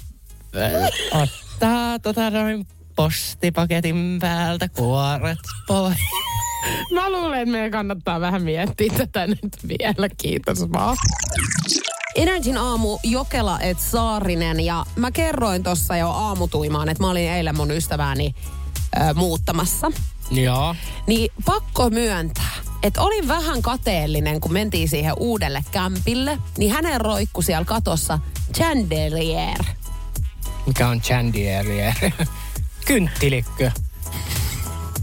äh, 0.57 0.91
ottaa 1.21 1.99
tota 1.99 2.29
noin 2.29 2.67
postipaketin 2.95 4.17
päältä 4.21 4.69
kuoret 4.69 5.39
pois. 5.67 5.97
Mä 6.93 7.09
luulen, 7.11 7.39
että 7.39 7.51
meidän 7.51 7.71
kannattaa 7.71 8.21
vähän 8.21 8.43
miettiä 8.43 8.93
tätä 8.97 9.27
nyt 9.27 9.57
vielä. 9.67 10.09
Kiitos 10.17 10.71
vaan. 10.73 10.97
Energin 12.15 12.57
aamu 12.57 12.99
Jokela 13.03 13.59
et 13.59 13.79
Saarinen 13.79 14.59
ja 14.59 14.85
mä 14.95 15.11
kerroin 15.11 15.63
tuossa 15.63 15.97
jo 15.97 16.09
aamutuimaan, 16.09 16.89
että 16.89 17.03
mä 17.03 17.09
olin 17.09 17.29
eilen 17.29 17.57
mun 17.57 17.71
ystävääni 17.71 18.35
ö, 18.97 19.13
muuttamassa. 19.13 19.91
Joo. 20.31 20.75
Niin 21.07 21.31
pakko 21.45 21.89
myöntää, 21.89 22.51
että 22.83 23.01
olin 23.01 23.27
vähän 23.27 23.61
kateellinen, 23.61 24.39
kun 24.41 24.53
mentiin 24.53 24.89
siihen 24.89 25.13
uudelle 25.17 25.63
kämpille, 25.71 26.37
niin 26.57 26.71
hänen 26.71 27.01
roikku 27.01 27.41
siellä 27.41 27.65
katossa 27.65 28.19
chandelier. 28.57 29.63
Mikä 30.67 30.87
on 30.87 31.01
chandierier? 31.01 31.93
Kynttilikö. 32.87 33.71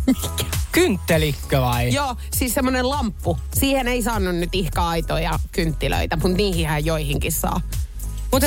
Mikä? 0.07 0.51
Kynttelikö 0.72 1.60
vai? 1.60 1.94
Joo, 1.94 2.16
siis 2.32 2.54
semmonen 2.54 2.88
lamppu. 2.88 3.38
Siihen 3.54 3.88
ei 3.88 4.02
saanut 4.02 4.36
nyt 4.36 4.50
ihka 4.52 4.88
aitoja 4.88 5.38
kynttilöitä, 5.52 6.16
mutta 6.16 6.36
niihinhän 6.36 6.84
joihinkin 6.84 7.32
saa. 7.32 7.60
Mutta 8.32 8.46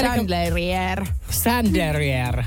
Chandelier. 1.32 2.44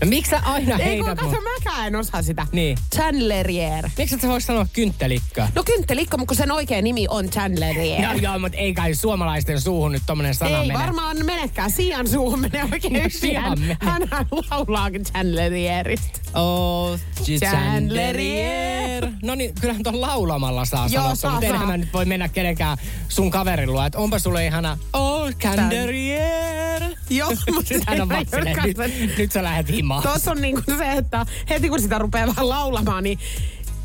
No 0.00 0.06
miksi 0.06 0.30
sä 0.30 0.40
aina 0.44 0.76
Ei 0.78 0.98
kun 0.98 1.06
heität 1.06 1.24
mun? 1.24 1.42
mäkään 1.58 1.86
en 1.86 1.96
osaa 1.96 2.22
sitä. 2.22 2.46
Niin. 2.52 2.78
Chandelier. 2.94 3.88
Miksi 3.98 4.18
sä 4.22 4.28
vois 4.28 4.46
sanoa 4.46 4.66
kynttelikö? 4.72 5.46
No 5.54 5.62
kynttelikko, 5.64 6.16
mutta 6.16 6.28
kun 6.30 6.36
sen 6.36 6.52
oikea 6.52 6.82
nimi 6.82 7.06
on 7.10 7.30
Chandelier. 7.30 8.02
No 8.02 8.12
joo, 8.12 8.38
mutta 8.38 8.58
ei 8.58 8.74
kai 8.74 8.94
suomalaisten 8.94 9.60
suuhun 9.60 9.92
nyt 9.92 10.02
tommonen 10.06 10.34
sana 10.34 10.58
ei 10.60 10.66
mene. 10.66 10.78
varmaan 10.78 11.16
menekään. 11.26 11.70
Sian 11.70 12.08
suuhun 12.08 12.40
menee 12.40 12.64
oikein 12.72 12.92
No. 12.92 13.00
Sian 13.08 13.58
Hän, 13.80 14.02
laulaakin 14.50 15.02
Chandlerierista. 15.04 16.20
Oh. 16.40 16.98
Chandelier. 17.38 19.06
No 19.22 19.34
niin, 19.34 19.54
kyllähän 19.60 19.82
tuon 19.82 20.00
laulamalla 20.00 20.64
saa 20.64 20.86
Joo, 20.90 21.14
sanoa, 21.14 21.34
mutta 21.34 21.46
enhän 21.46 21.66
mä 21.68 21.76
nyt 21.76 21.92
voi 21.92 22.04
mennä 22.04 22.28
kenenkään 22.28 22.78
sun 23.08 23.30
kaverin 23.30 23.72
luo, 23.72 23.84
että 23.86 23.98
onpa 23.98 24.18
sulle 24.18 24.46
ihana 24.46 24.78
Oh, 24.92 25.30
Chandelier. 25.40 26.82
Joo, 27.10 27.32
mutta 27.54 27.74
nyt, 28.74 29.18
nyt 29.18 29.32
sä 29.32 29.42
lähdet 29.42 29.68
himaan. 29.86 30.02
Tuossa 30.02 30.30
on 30.30 30.40
niinku 30.40 30.62
se, 30.78 30.92
että 30.92 31.26
heti 31.48 31.68
kun 31.68 31.80
sitä 31.80 31.98
rupeaa 31.98 32.26
vähän 32.26 32.48
laulamaan, 32.48 33.04
niin 33.04 33.18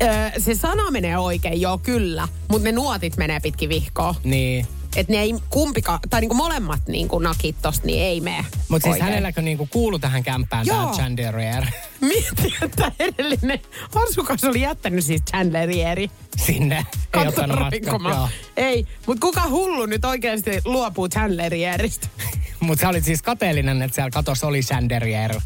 öö, 0.02 0.30
se 0.38 0.54
sana 0.54 0.90
menee 0.90 1.18
oikein, 1.18 1.60
joo 1.60 1.78
kyllä, 1.78 2.28
mutta 2.48 2.64
ne 2.64 2.72
nuotit 2.72 3.16
menee 3.16 3.40
pitkin 3.40 3.68
vihkoa. 3.68 4.14
Niin. 4.24 4.66
Että 4.96 5.12
ne 5.12 5.18
ei 5.20 5.34
kumpikaan, 5.50 5.98
tai 6.10 6.20
niinku 6.20 6.34
molemmat 6.34 6.80
niinku 6.88 7.18
nakit 7.18 7.56
tosta, 7.62 7.86
niin 7.86 8.02
ei 8.02 8.20
mene 8.20 8.44
Mutta 8.68 8.88
siis 8.90 9.02
hänelläkö 9.02 9.42
niinku 9.42 9.68
kuulu 9.70 9.98
tähän 9.98 10.22
kämppään 10.22 10.66
Joo. 10.66 10.84
tää 10.84 10.92
Chandelier 10.94 11.64
Mieti, 12.00 12.54
että 12.62 12.92
edellinen 12.98 13.60
asukas 13.94 14.44
oli 14.44 14.60
jättänyt 14.60 15.04
siis 15.04 15.22
Chandlerieri. 15.30 16.10
sinne. 16.36 16.86
Ei 17.20 17.28
ottanut 17.28 17.58
matkaa. 18.00 18.28
Ei, 18.56 18.86
mutta 19.06 19.20
kuka 19.20 19.48
hullu 19.48 19.86
nyt 19.86 20.04
oikeasti 20.04 20.50
luopuu 20.64 21.08
Chandlerieristä? 21.08 22.08
Mutta 22.60 22.82
sä 22.82 22.88
olit 22.88 23.04
siis 23.04 23.22
kateellinen, 23.22 23.82
että 23.82 23.94
siellä 23.94 24.10
katossa 24.10 24.46
oli 24.46 24.60
Chandelier. 24.60 25.40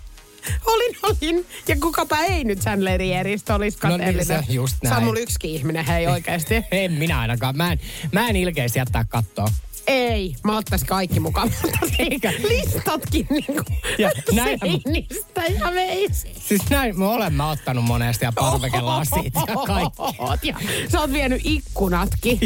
Olin, 0.67 0.97
olin. 1.03 1.47
Ja 1.69 1.77
kukapa 1.81 2.19
ei 2.19 2.45
nyt 2.45 2.59
Chandlerieristä 2.61 3.55
olisi 3.55 3.79
No 3.83 3.89
niin, 3.89 3.99
kateellinen. 3.99 4.45
se 4.47 4.53
just 4.53 4.77
näin. 4.83 5.05
mulla 5.05 5.21
yksikin 5.21 5.51
ihminen, 5.51 5.85
hei 5.85 6.07
oikeasti. 6.07 6.55
En 6.71 6.93
minä 6.93 7.21
ainakaan. 7.21 7.57
Mä 7.57 7.73
en, 7.73 7.81
mä 8.13 8.29
en 8.29 8.37
ilkeisi 8.37 8.79
jättää 8.79 9.05
kattoa. 9.09 9.49
Ei, 9.87 10.37
mä 10.45 10.57
ottaisin 10.57 10.87
kaikki 10.89 11.21
mukaan. 11.21 11.51
Eikä. 11.99 12.33
Listatkin 12.49 13.27
niinku 13.31 13.63
Ja 13.99 14.11
näin- 14.33 14.59
seinistä 14.61 15.43
ja 15.61 15.75
veisi. 15.75 16.33
Siis 16.49 16.71
näin 16.71 16.99
me 16.99 17.07
olemme 17.07 17.45
ottanut 17.45 17.85
monesti 17.85 18.25
ja 18.25 18.33
parvekelasit 18.33 19.35
ja 19.35 19.55
kaikki. 19.67 20.03
Oot, 20.19 20.45
ja 20.45 20.57
sä 20.93 21.01
oot 21.01 21.13
vienyt 21.13 21.41
ikkunatkin. 21.45 22.39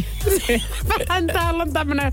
Vähän 0.99 1.27
täällä 1.27 1.63
on 1.63 1.73
tämmönen, 1.73 2.13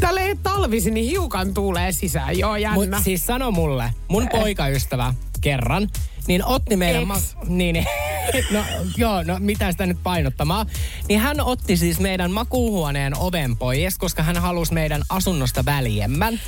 täällä 0.00 0.20
ei 0.20 0.36
talvisin, 0.42 0.94
niin 0.94 1.06
hiukan 1.10 1.54
tuulee 1.54 1.92
sisään. 1.92 2.38
Joo, 2.38 2.56
jännä. 2.56 2.74
Mutta 2.80 3.00
siis 3.00 3.26
sano 3.26 3.50
mulle, 3.50 3.90
mun 4.08 4.28
poikaystävä 4.32 5.14
kerran, 5.40 5.88
niin 6.26 6.44
otti 6.44 6.76
meidän... 6.76 7.02
Ex. 7.02 7.08
Ma- 7.08 7.44
niin, 7.48 7.86
no 8.50 8.64
joo, 8.96 9.22
no 9.22 9.36
mitä 9.38 9.72
sitä 9.72 9.86
nyt 9.86 9.98
painottamaan. 10.02 10.66
Niin 11.08 11.20
hän 11.20 11.40
otti 11.40 11.76
siis 11.76 12.00
meidän 12.00 12.30
makuuhuoneen 12.30 13.16
oven 13.16 13.56
pois, 13.56 13.98
koska 13.98 14.22
hän 14.22 14.36
halusi 14.36 14.74
meidän 14.74 15.02
asunnosta 15.08 15.64
väljemmän. 15.64 16.40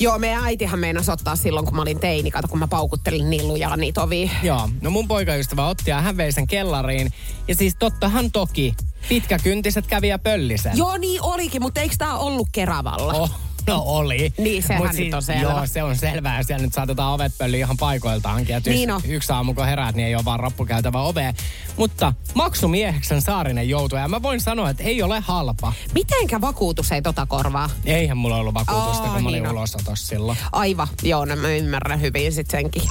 Joo, 0.00 0.18
meidän 0.18 0.44
äitihän 0.44 0.78
meinasi 0.78 1.10
ottaa 1.10 1.36
silloin, 1.36 1.66
kun 1.66 1.76
mä 1.76 1.82
olin 1.82 2.00
teini, 2.00 2.30
kato, 2.30 2.48
kun 2.48 2.58
mä 2.58 2.68
paukuttelin 2.68 3.30
niin 3.30 3.48
lujaa 3.48 3.76
niitä 3.76 4.02
ovia. 4.02 4.30
Joo, 4.42 4.70
no 4.80 4.90
mun 4.90 5.08
poikaystävä 5.08 5.68
otti 5.68 5.90
ja 5.90 6.00
hän 6.00 6.16
vei 6.16 6.32
sen 6.32 6.46
kellariin. 6.46 7.12
Ja 7.48 7.54
siis 7.54 7.76
tottahan 7.78 8.30
toki, 8.30 8.74
pitkäkyntiset 9.08 9.86
kävi 9.86 10.08
ja 10.08 10.18
pöllisen. 10.18 10.76
Joo, 10.76 10.96
niin 10.96 11.22
olikin, 11.22 11.62
mutta 11.62 11.80
eikö 11.80 11.94
tää 11.98 12.16
ollut 12.16 12.48
Keravalla? 12.52 13.12
Oh, 13.12 13.30
no 13.68 13.82
oli. 13.86 14.32
Niin, 14.38 14.62
sehän 14.62 14.82
Mut 14.86 14.96
nyt 14.96 15.14
on 15.14 15.22
selvä. 15.22 15.42
Joo, 15.42 15.66
se 15.66 15.82
on 15.82 15.96
selvää. 15.96 16.42
Siellä 16.42 16.64
nyt 16.64 16.72
saatetaan 16.74 17.12
ovet 17.14 17.32
pölliä 17.38 17.58
ihan 17.64 17.76
paikoiltaankin. 17.76 18.56
Et 18.56 18.64
Niin 18.66 18.90
on. 18.90 19.00
yksi 19.04 19.32
aamu 19.32 19.54
kun 19.54 19.66
heräät, 19.66 19.94
niin 19.94 20.08
ei 20.08 20.14
ole 20.14 20.24
vaan 20.24 20.40
rappukäytävä 20.40 21.02
ove. 21.02 21.34
Mutta 21.76 22.12
maksumieheksen 22.34 23.22
Saarinen 23.22 23.68
joutui. 23.68 23.98
Ja 23.98 24.08
mä 24.08 24.22
voin 24.22 24.40
sanoa, 24.40 24.70
että 24.70 24.82
ei 24.82 25.02
ole 25.02 25.20
halpa. 25.20 25.72
Mitenkä 25.94 26.40
vakuutus 26.40 26.92
ei 26.92 27.02
tota 27.02 27.26
korvaa? 27.26 27.70
Eihän 27.84 28.16
mulla 28.16 28.36
ollut 28.36 28.54
vakuutusta, 28.54 29.04
Aa, 29.04 29.12
kun 29.14 29.22
mä 29.22 29.28
olin 29.28 29.42
niin 29.42 29.52
ulosotossa 29.52 30.06
silloin. 30.06 30.38
Aivan, 30.52 30.88
joo, 31.02 31.24
no 31.24 31.36
mä 31.36 31.48
ymmärrän 31.48 32.00
hyvin 32.00 32.32
sit 32.32 32.50
senkin. 32.50 32.82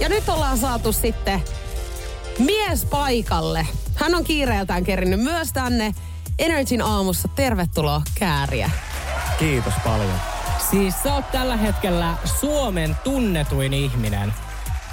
Ja 0.00 0.08
nyt 0.08 0.28
ollaan 0.28 0.58
saatu 0.58 0.92
sitten 0.92 1.42
mies 2.38 2.84
paikalle. 2.84 3.66
Hän 3.94 4.14
on 4.14 4.24
kiireeltään 4.24 4.84
kerinnyt 4.84 5.20
myös 5.20 5.52
tänne 5.52 5.94
Energin 6.38 6.82
aamussa. 6.82 7.28
Tervetuloa 7.28 8.02
kääriä. 8.14 8.70
Kiitos 9.38 9.74
paljon. 9.84 10.20
Siis 10.70 10.94
sä 11.02 11.14
oot 11.14 11.30
tällä 11.32 11.56
hetkellä 11.56 12.14
Suomen 12.40 12.96
tunnetuin 13.04 13.74
ihminen. 13.74 14.32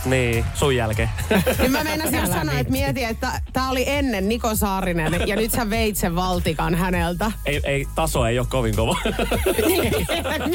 Niin, 0.06 0.46
sun 0.54 0.76
jälkeen. 0.76 1.10
Niin 1.60 1.72
mä 1.72 1.84
meinasin 1.84 2.16
Älä 2.16 2.28
sanoa, 2.28 2.60
että 2.60 2.72
mieti, 2.72 3.04
että 3.04 3.42
tää 3.54 3.70
oli 3.70 3.84
ennen 3.88 4.30
Niko 4.30 4.56
Saarinen 4.56 5.28
ja 5.28 5.36
nyt 5.36 5.52
sä 5.52 5.70
veit 5.70 5.96
sen 5.96 6.16
valtikan 6.16 6.76
häneltä. 6.76 7.32
ei, 7.46 7.62
ei, 7.64 7.88
taso 7.96 8.26
ei 8.26 8.40
ole 8.40 8.48
kovin 8.50 8.76
kova. 8.76 8.98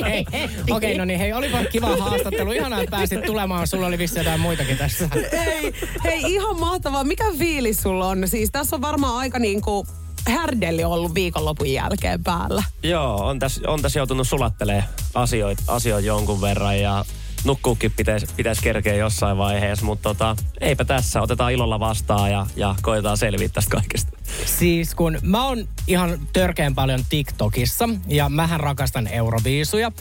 Hei, 0.08 0.26
Okei, 0.26 0.56
okay, 0.70 0.94
no 0.94 1.04
niin 1.04 1.18
hei, 1.18 1.32
olipa 1.32 1.64
kiva 1.64 1.96
haastattelu. 1.96 2.52
Ihanaa, 2.52 2.80
että 2.80 2.96
pääsit 2.96 3.22
tulemaan. 3.22 3.66
Sulla 3.66 3.86
oli 3.86 3.98
vissi 3.98 4.18
jotain 4.18 4.40
muitakin 4.40 4.78
tässä. 4.78 5.08
Ei, 5.32 5.74
hei 6.04 6.22
ihan 6.22 6.60
mahtavaa. 6.60 7.04
Mikä 7.04 7.24
fiilis 7.38 7.82
sulla 7.82 8.06
on? 8.06 8.28
Siis 8.28 8.50
tässä 8.52 8.76
on 8.76 8.82
varmaan 8.82 9.16
aika 9.16 9.38
niinku 9.38 9.86
härdelli 10.28 10.84
ollut 10.84 11.14
viikonlopun 11.14 11.72
jälkeen 11.72 12.24
päällä. 12.24 12.62
Joo, 12.82 13.26
on 13.26 13.38
tässä 13.38 13.60
on 13.66 13.82
täs 13.82 13.96
joutunut 13.96 14.28
sulattelemaan 14.28 14.88
asioita, 15.14 15.62
asioita 15.66 16.06
jonkun 16.06 16.40
verran 16.40 16.80
ja 16.80 17.04
nukkuukin 17.44 17.92
pitäisi 17.96 18.26
pitäis 18.36 18.60
kerkeä 18.60 18.94
jossain 18.94 19.38
vaiheessa, 19.38 19.84
mutta 19.84 20.08
tota, 20.08 20.36
eipä 20.60 20.84
tässä. 20.84 21.22
Otetaan 21.22 21.52
ilolla 21.52 21.80
vastaan 21.80 22.30
ja, 22.30 22.46
ja 22.56 22.74
koetaan 22.82 23.16
selviä 23.16 23.48
tästä 23.48 23.70
kaikesta. 23.70 24.18
Siis 24.46 24.94
kun 24.94 25.18
mä 25.22 25.46
oon 25.46 25.68
ihan 25.86 26.18
törkeän 26.32 26.74
paljon 26.74 27.00
TikTokissa 27.08 27.88
ja 28.08 28.28
mähän 28.28 28.60
rakastan 28.60 29.06
Euroviisuja. 29.06 29.92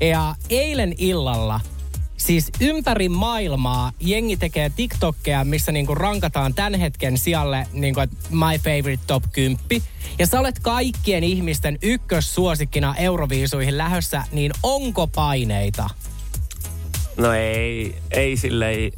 Ja 0.00 0.34
eilen 0.50 0.94
illalla 0.98 1.60
Siis 2.16 2.50
ympäri 2.60 3.08
maailmaa 3.08 3.92
jengi 4.00 4.36
tekee 4.36 4.70
TikTokkeja, 4.76 5.44
missä 5.44 5.72
niinku 5.72 5.94
rankataan 5.94 6.54
tämän 6.54 6.74
hetken 6.74 7.18
sijalle 7.18 7.66
niinku, 7.72 8.00
my 8.30 8.58
favorite 8.64 9.02
top 9.06 9.22
10. 9.32 9.58
Ja 10.18 10.26
sä 10.26 10.40
olet 10.40 10.58
kaikkien 10.58 11.24
ihmisten 11.24 11.78
ykkössuosikkina 11.82 12.94
Euroviisuihin 12.98 13.78
lähössä, 13.78 14.22
niin 14.32 14.52
onko 14.62 15.06
paineita? 15.06 15.90
No 17.16 17.32
ei, 17.32 17.94
ei 18.10 18.36
silleen 18.36 18.92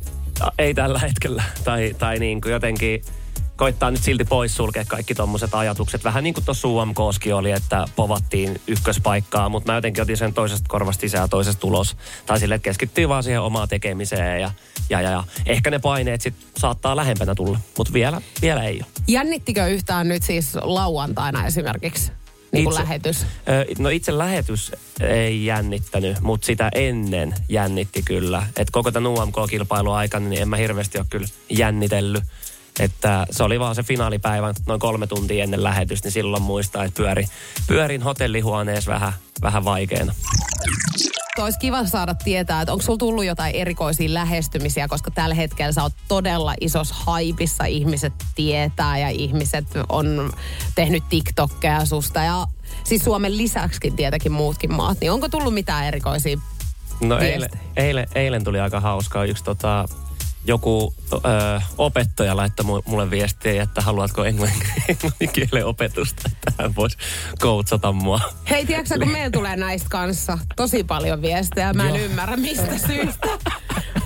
ei 0.58 0.75
tällä 0.75 0.99
hetkellä. 0.99 1.44
Tai, 1.64 1.94
tai 1.99 2.18
niin 2.18 2.40
kuin 2.40 2.52
jotenkin 2.52 3.02
koittaa 3.57 3.91
nyt 3.91 4.03
silti 4.03 4.25
pois 4.25 4.57
sulkea 4.57 4.85
kaikki 4.89 5.15
tommoset 5.15 5.55
ajatukset. 5.55 6.05
Vähän 6.05 6.25
niin 6.25 6.35
kuin 6.35 6.45
tuossa 6.45 6.69
UMKskin 6.69 7.35
oli, 7.35 7.51
että 7.51 7.85
povattiin 7.97 8.61
ykköspaikkaa, 8.67 9.49
mutta 9.49 9.73
mä 9.73 9.77
jotenkin 9.77 10.03
otin 10.03 10.17
sen 10.17 10.35
toisesta 10.35 10.65
korvasta 10.69 11.01
sisään 11.01 11.25
ja 11.25 11.29
toisesta 11.29 11.67
ulos. 11.67 11.97
Tai 12.27 12.41
sille 12.41 12.59
keskittyy 12.59 13.09
vaan 13.09 13.23
siihen 13.23 13.41
omaan 13.41 13.69
tekemiseen 13.69 14.41
ja, 14.41 14.51
ja, 14.91 15.01
ja, 15.01 15.11
ja 15.11 15.25
ehkä 15.47 15.71
ne 15.71 15.79
paineet 15.79 16.21
sit 16.21 16.35
saattaa 16.59 16.97
lähempänä 16.97 17.35
tulla, 17.35 17.59
mutta 17.79 17.93
vielä, 17.93 18.21
vielä 18.43 18.63
ei 18.65 18.77
ole. 18.77 18.87
Jännittikö 19.09 19.67
yhtään 19.67 20.09
nyt 20.09 20.23
siis 20.23 20.55
lauantaina 20.55 21.47
esimerkiksi 21.47 22.13
niin 22.53 22.69
Itse- 22.69 22.81
lähetys? 22.81 23.27
No 23.79 23.89
itse 23.89 24.19
lähetys 24.19 24.73
ei 25.01 25.45
jännittänyt, 25.45 26.21
mutta 26.21 26.47
sitä 26.47 26.69
ennen 26.75 27.35
jännitti 27.49 28.03
kyllä. 28.05 28.47
Et 28.57 28.71
koko 28.71 28.91
tämän 28.91 29.13
UMK-kilpailun 29.13 29.95
aikana 29.95 30.29
niin 30.29 30.43
en 30.43 30.49
mä 30.49 30.57
hirveästi 30.57 30.99
ole 30.99 31.07
kyllä 31.11 31.27
jännitellyt. 31.51 32.25
Että 32.80 33.26
se 33.30 33.42
oli 33.42 33.61
vaan 33.61 33.75
se 33.75 33.83
finaalipäivän 33.83 34.54
noin 34.66 34.80
kolme 34.80 35.06
tuntia 35.06 35.45
ennen 35.45 35.62
lähetystä, 35.62 36.06
niin 36.06 36.12
silloin 36.12 36.42
muistaa, 36.42 36.85
että 36.85 36.97
pyöri, 36.97 37.26
pyörin 37.66 38.02
hotellihuoneessa 38.02 38.92
vähän, 38.92 39.12
vähän 39.42 39.64
vaikeana. 39.64 40.14
Olisi 41.38 41.59
kiva 41.59 41.87
saada 41.87 42.14
tietää, 42.14 42.62
että 42.62 42.73
onko 42.73 42.83
sulla 42.83 42.99
tullut 42.99 43.25
jotain 43.25 43.54
erikoisia 43.54 44.14
lähestymisiä, 44.14 44.88
koska 44.88 45.11
tällä 45.11 45.35
hetkellä 45.35 45.73
sä 45.73 45.83
oot 45.83 45.92
todella 46.09 46.54
isossa 46.61 46.95
haipissa. 46.99 47.64
Ihmiset 47.64 48.12
tietää 48.35 48.99
ja 48.99 49.09
ihmiset 49.09 49.66
on 49.88 50.33
tehnyt 50.75 51.04
TikTokkeja 51.09 51.85
susta 51.85 52.23
ja 52.23 52.47
siis 52.85 53.04
Suomen 53.04 53.37
lisäksikin 53.37 53.97
tietenkin 53.97 54.33
muutkin 54.33 54.75
maat. 54.75 55.00
Niin 55.00 55.12
onko 55.12 55.28
tullut 55.28 55.54
mitään 55.54 55.87
erikoisia 55.87 56.37
No 57.00 57.18
eilen, 57.18 57.50
eilen, 57.76 58.06
eilen 58.14 58.45
tuli 58.45 58.61
aika 58.61 58.80
hauskaa. 58.80 59.25
Yksi 59.25 59.45
tota, 59.45 59.88
joku 60.47 60.95
ö, 61.12 61.19
opettaja 61.79 62.37
laittoi 62.37 62.67
mu- 62.67 62.91
mulle 62.91 63.11
viestiä, 63.11 63.62
että 63.62 63.81
haluatko 63.81 64.25
englannin, 64.31 64.62
englanninkielen 64.88 65.67
opetusta, 65.67 66.23
että 66.33 66.62
hän 66.62 66.76
voisi 66.76 66.97
coachata 67.41 67.93
mua. 67.93 68.21
Hei, 68.50 68.67
tiedätkö 68.67 68.99
kun 68.99 69.12
meillä 69.12 69.31
tulee 69.31 69.57
näistä 69.57 69.88
kanssa 69.91 70.38
tosi 70.57 70.85
paljon 70.85 71.23
viestejä, 71.23 71.73
mä 71.73 71.83
en 71.88 71.95
Joo. 71.95 72.05
ymmärrä 72.05 72.37
mistä 72.37 72.79
syystä. 72.79 73.29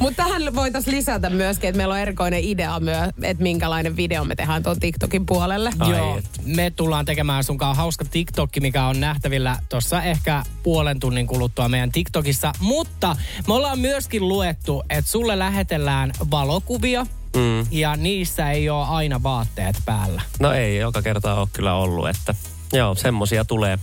Mutta 0.01 0.23
tähän 0.25 0.55
voitaisiin 0.55 0.97
lisätä 0.97 1.31
myöskin, 1.31 1.69
että 1.69 1.77
meillä 1.77 1.95
on 1.95 2.01
erikoinen 2.01 2.41
idea 2.45 2.81
myös, 2.81 3.11
että 3.23 3.43
minkälainen 3.43 3.97
video 3.97 4.25
me 4.25 4.37
tehdään 4.37 4.63
tuon 4.63 4.81
TikTokin 4.81 5.27
puolelle. 5.27 5.73
Ai 5.79 5.91
Joo, 5.91 6.19
et. 6.19 6.25
me 6.45 6.71
tullaan 6.71 7.05
tekemään 7.05 7.45
sunkaan 7.45 7.77
hauska 7.77 8.05
TikTok, 8.05 8.51
mikä 8.61 8.87
on 8.87 9.01
nähtävillä 9.01 9.57
tuossa 9.69 10.03
ehkä 10.03 10.43
puolen 10.63 11.01
tunnin 11.01 11.27
kuluttua 11.27 11.69
meidän 11.69 11.93
TikTokissa. 11.93 12.53
Mutta 12.61 13.17
me 13.49 13.55
ollaan 13.55 13.79
myöskin 13.79 14.29
luettu, 14.29 14.83
että 14.91 15.11
sulle 15.11 15.39
lähetellään 15.39 16.13
valokuvia 16.31 17.07
Mm. 17.37 17.67
ja 17.71 17.97
niissä 17.97 18.51
ei 18.51 18.71
ole 18.71 18.87
aina 18.87 19.23
vaatteet 19.23 19.77
päällä. 19.85 20.23
No 20.41 20.53
ei 20.53 20.77
joka 20.77 21.03
kerta 21.03 21.35
ole 21.35 21.49
kyllä 21.53 21.75
ollut, 21.75 22.09
että 22.09 22.35
joo, 22.73 22.95
semmosia 22.95 23.45
tulee 23.45 23.79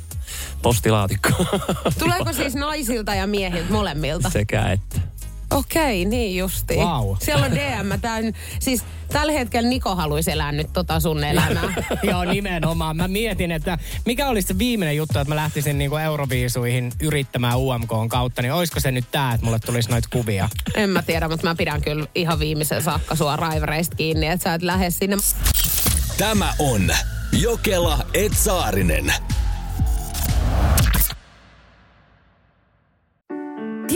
postilaatikkoon. 0.62 1.48
Tuleeko 2.00 2.34
siis 2.34 2.56
naisilta 2.56 3.16
ja 3.16 3.28
miehiltä 3.28 3.74
molemmilta? 3.74 4.30
Sekä 4.30 4.72
että. 4.72 5.02
Okei, 5.52 6.06
niin 6.06 6.38
justi. 6.38 6.78
Vau. 6.78 7.16
Siellä 7.20 7.46
on 7.46 7.52
DM. 7.52 8.00
Tämän, 8.02 8.34
siis 8.60 8.84
tällä 9.14 9.34
hetkellä 9.34 9.70
Niko 9.70 9.96
haluaisi 9.96 10.32
elää 10.32 10.52
nyt 10.52 10.74
tota 10.74 11.00
sun 11.00 11.24
elämää. 11.24 11.74
Joo, 12.12 12.24
nimenomaan. 12.24 12.98
Mä 12.98 13.08
mietin, 13.08 13.52
että 13.52 13.78
mikä 14.06 14.28
olisi 14.28 14.48
se 14.48 14.58
viimeinen 14.58 14.98
juttu, 14.98 15.20
että 15.20 15.32
mä 15.32 15.36
lähtisin 15.36 15.78
niinku 15.78 15.98
Euroviisuihin 15.98 16.92
yrittämään 17.02 17.58
UMKn 17.58 18.10
kautta, 18.10 18.42
niin 18.42 18.54
olisiko 18.54 18.80
se 18.80 18.92
nyt 18.92 19.06
tää, 19.12 19.34
että 19.34 19.46
mulle 19.46 19.60
tulisi 19.60 19.90
noita 19.90 20.08
kuvia? 20.12 20.50
en 20.76 20.90
mä 20.90 21.02
tiedä, 21.02 21.28
mutta 21.28 21.48
mä 21.48 21.56
pidän 21.56 21.82
kyllä 21.82 22.08
ihan 22.16 22.40
viimeisen 22.40 22.84
saakka 22.84 23.16
sua 23.16 23.36
raivereista 23.36 23.96
kiinni, 23.96 24.28
että 24.28 24.44
sä 24.44 24.54
et 24.54 24.62
lähde 24.62 24.90
sinne. 24.90 25.18
Tämä 26.18 26.54
on 26.60 26.90
Jokela 27.32 28.06
Etsaarinen. 28.14 29.14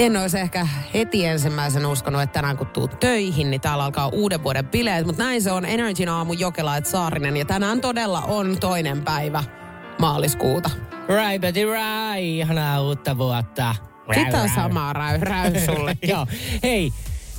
En 0.00 0.16
olisi 0.16 0.38
ehkä 0.38 0.68
heti 0.94 1.26
ensimmäisen 1.26 1.86
uskonut, 1.86 2.22
että 2.22 2.32
tänään 2.32 2.56
kun 2.56 2.66
tuut 2.66 3.00
töihin, 3.00 3.50
niin 3.50 3.60
täällä 3.60 3.84
alkaa 3.84 4.08
uuden 4.08 4.42
vuoden 4.42 4.68
bileet. 4.68 5.06
Mutta 5.06 5.22
näin 5.22 5.42
se 5.42 5.52
on 5.52 5.64
Energin 5.64 6.08
aamu 6.08 6.32
Jokela 6.32 6.80
Saarinen. 6.84 7.36
Ja 7.36 7.44
tänään 7.44 7.80
todella 7.80 8.20
on 8.20 8.56
toinen 8.60 9.02
päivä 9.02 9.44
maaliskuuta. 9.98 10.70
Rai, 11.08 11.38
Betty, 11.38 11.72
rai, 11.72 12.38
ihanaa 12.38 12.82
uutta 12.82 13.18
vuotta. 13.18 13.74
Rai, 14.06 14.24
Sitä 14.24 14.38
rai. 14.38 14.48
samaa 14.48 14.92
räy, 14.92 15.18
räy 15.18 15.60
sullekin. 15.66 16.10
Joo, 16.14 16.26
hei. 16.62 16.92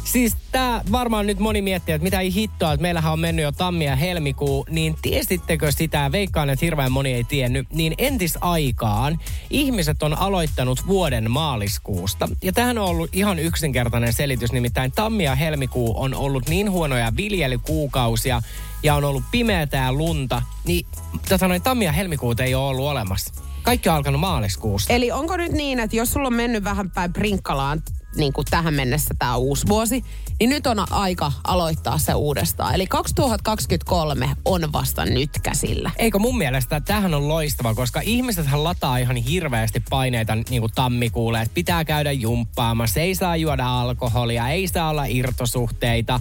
Siis 0.03 0.37
tää 0.51 0.81
varmaan 0.91 1.27
nyt 1.27 1.39
moni 1.39 1.61
miettii, 1.61 1.95
että 1.95 2.03
mitä 2.03 2.19
ei 2.19 2.33
hittoa, 2.33 2.73
että 2.73 2.81
meillähän 2.81 3.13
on 3.13 3.19
mennyt 3.19 3.43
jo 3.43 3.51
tammi 3.51 3.85
ja 3.85 3.95
helmikuu, 3.95 4.65
niin 4.69 4.95
tiesittekö 5.01 5.71
sitä, 5.71 6.11
veikkaan, 6.11 6.49
että 6.49 6.65
hirveän 6.65 6.91
moni 6.91 7.13
ei 7.13 7.23
tiennyt, 7.23 7.67
niin 7.73 7.93
entisaikaan 7.97 9.19
ihmiset 9.49 10.03
on 10.03 10.17
aloittanut 10.17 10.87
vuoden 10.87 11.31
maaliskuusta. 11.31 12.29
Ja 12.43 12.53
tähän 12.53 12.77
on 12.77 12.85
ollut 12.85 13.09
ihan 13.13 13.39
yksinkertainen 13.39 14.13
selitys, 14.13 14.51
nimittäin 14.51 14.91
tammi 14.91 15.23
ja 15.23 15.35
helmikuu 15.35 16.01
on 16.01 16.13
ollut 16.13 16.49
niin 16.49 16.71
huonoja 16.71 17.11
viljelykuukausia 17.17 18.41
ja 18.83 18.95
on 18.95 19.03
ollut 19.03 19.23
pimeätä 19.31 19.77
ja 19.77 19.93
lunta, 19.93 20.41
niin 20.65 20.85
tota 21.29 21.47
noin, 21.47 21.61
tammi 21.61 21.85
ja 21.85 21.91
helmikuuta 21.91 22.43
ei 22.43 22.55
ole 22.55 22.67
ollut 22.67 22.87
olemassa. 22.87 23.33
Kaikki 23.63 23.89
on 23.89 23.95
alkanut 23.95 24.21
maaliskuusta. 24.21 24.93
Eli 24.93 25.11
onko 25.11 25.37
nyt 25.37 25.51
niin, 25.51 25.79
että 25.79 25.95
jos 25.95 26.13
sulla 26.13 26.27
on 26.27 26.33
mennyt 26.33 26.63
vähän 26.63 26.91
päin 26.91 27.13
prinkkalaan 27.13 27.83
niin 28.15 28.33
kuin 28.33 28.45
tähän 28.49 28.73
mennessä 28.73 29.13
tämä 29.19 29.35
uusi 29.35 29.67
vuosi, 29.67 30.03
niin 30.39 30.49
nyt 30.49 30.67
on 30.67 30.91
aika 30.91 31.31
aloittaa 31.43 31.97
se 31.97 32.13
uudestaan. 32.13 32.75
Eli 32.75 32.87
2023 32.87 34.29
on 34.45 34.73
vasta 34.73 35.05
nyt 35.05 35.29
käsillä. 35.43 35.91
Eikö 35.97 36.19
mun 36.19 36.37
mielestä 36.37 36.81
tähän 36.81 37.13
on 37.13 37.27
loistava, 37.27 37.75
koska 37.75 38.01
ihmisethän 38.03 38.63
lataa 38.63 38.97
ihan 38.97 39.15
hirveästi 39.15 39.83
paineita 39.89 40.35
niin 40.35 40.61
kuin 40.61 40.71
tammikuulle, 40.75 41.41
että 41.41 41.53
pitää 41.53 41.85
käydä 41.85 42.11
jumppaamassa, 42.11 42.99
ei 42.99 43.15
saa 43.15 43.35
juoda 43.35 43.81
alkoholia, 43.81 44.49
ei 44.49 44.67
saa 44.67 44.89
olla 44.89 45.05
irtosuhteita. 45.05 46.19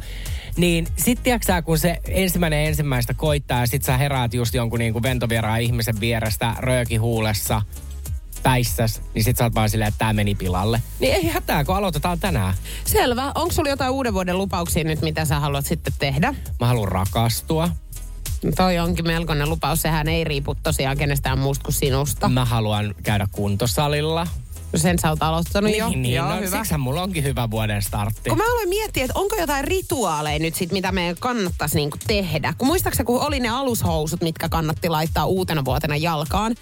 Niin 0.56 0.86
sit 0.96 1.22
tiiäksä, 1.22 1.62
kun 1.62 1.78
se 1.78 1.98
ensimmäinen 2.08 2.66
ensimmäistä 2.66 3.14
koittaa 3.14 3.60
ja 3.60 3.66
sit 3.66 3.82
sä 3.82 3.96
heräät 3.96 4.34
just 4.34 4.54
jonkun 4.54 4.78
niin 4.78 4.92
kuin 4.92 5.02
ventovieraan 5.02 5.60
ihmisen 5.60 6.00
vierestä 6.00 6.54
rööki 6.58 6.96
huulessa, 6.96 7.62
päissäs, 8.42 9.02
niin 9.14 9.24
sit 9.24 9.36
sä 9.36 9.44
oot 9.44 9.54
vaan 9.54 9.70
silleen, 9.70 9.88
että 9.88 9.98
tää 9.98 10.12
meni 10.12 10.34
pilalle. 10.34 10.82
Niin 11.00 11.14
ei 11.14 11.26
hätää, 11.26 11.64
kun 11.64 11.76
aloitetaan 11.76 12.18
tänään. 12.20 12.54
Selvä. 12.86 13.32
Onko 13.34 13.52
sulla 13.52 13.70
jotain 13.70 13.90
uuden 13.92 14.14
vuoden 14.14 14.38
lupauksia 14.38 14.84
nyt, 14.84 15.02
mitä 15.02 15.24
sä 15.24 15.40
haluat 15.40 15.66
sitten 15.66 15.92
tehdä? 15.98 16.34
Mä 16.60 16.66
haluan 16.66 16.88
rakastua. 16.88 17.68
Toi 18.56 18.78
onkin 18.78 19.06
melkoinen 19.06 19.48
lupaus. 19.48 19.82
Sehän 19.82 20.08
ei 20.08 20.24
riipu 20.24 20.54
tosiaan 20.62 20.98
kenestään 20.98 21.38
muusta 21.38 21.64
kuin 21.64 21.74
sinusta. 21.74 22.28
Mä 22.28 22.44
haluan 22.44 22.94
käydä 23.02 23.26
kuntosalilla. 23.32 24.26
No 24.72 24.78
Sen 24.78 24.98
sä 24.98 25.08
oot 25.10 25.22
aloittanut 25.22 25.76
jo. 25.76 25.88
Niin, 25.88 26.02
niin, 26.02 26.14
Joo, 26.14 26.28
no, 26.28 26.36
hyvä. 26.36 26.56
siksihän 26.56 26.80
mulla 26.80 27.02
onkin 27.02 27.24
hyvä 27.24 27.50
vuoden 27.50 27.82
startti. 27.82 28.30
Kun 28.30 28.38
mä 28.38 28.52
aloin 28.52 28.68
miettiä, 28.68 29.04
että 29.04 29.18
onko 29.18 29.36
jotain 29.36 29.64
rituaaleja 29.64 30.38
nyt 30.38 30.54
sit, 30.54 30.72
mitä 30.72 30.92
meidän 30.92 31.16
kannattaisi 31.20 31.76
niinku 31.76 31.96
tehdä. 32.06 32.54
Kun 32.58 32.68
muistaakseni, 32.68 33.06
kun 33.06 33.20
oli 33.20 33.40
ne 33.40 33.48
alushousut, 33.48 34.20
mitkä 34.22 34.48
kannatti 34.48 34.88
laittaa 34.88 35.24
uutena 35.26 35.64
vuotena 35.64 35.96
jalkaan. 35.96 36.54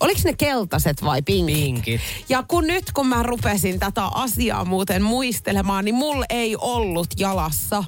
Oliko 0.00 0.20
ne 0.24 0.32
keltaiset 0.38 1.04
vai 1.04 1.22
pinkit? 1.22 1.56
Pinkit. 1.56 2.00
Ja 2.28 2.42
kun 2.42 2.66
nyt 2.66 2.84
kun 2.94 3.06
mä 3.06 3.22
rupesin 3.22 3.78
tätä 3.78 4.04
asiaa 4.04 4.64
muuten 4.64 5.02
muistelemaan, 5.02 5.84
niin 5.84 5.94
mulla 5.94 6.24
ei 6.30 6.56
ollut 6.56 7.08
jalassa 7.18 7.84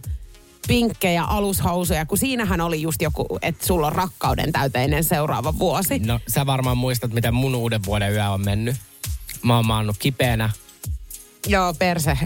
pinkkejä 0.68 1.24
alushousuja, 1.24 2.06
kun 2.06 2.18
siinähän 2.18 2.60
oli 2.60 2.82
just 2.82 3.02
joku, 3.02 3.38
että 3.42 3.66
sulla 3.66 3.86
on 3.86 3.92
rakkauden 3.92 4.52
täyteinen 4.52 5.04
seuraava 5.04 5.58
vuosi. 5.58 5.98
No 5.98 6.20
sä 6.28 6.46
varmaan 6.46 6.78
muistat, 6.78 7.12
miten 7.12 7.34
mun 7.34 7.54
uuden 7.54 7.84
vuoden 7.86 8.12
yö 8.12 8.30
on 8.30 8.44
mennyt. 8.44 8.76
Mä 9.42 9.56
oon 9.56 9.66
maannut 9.66 9.96
kipeänä. 9.98 10.50
Joo, 11.46 11.74
perse 11.74 12.18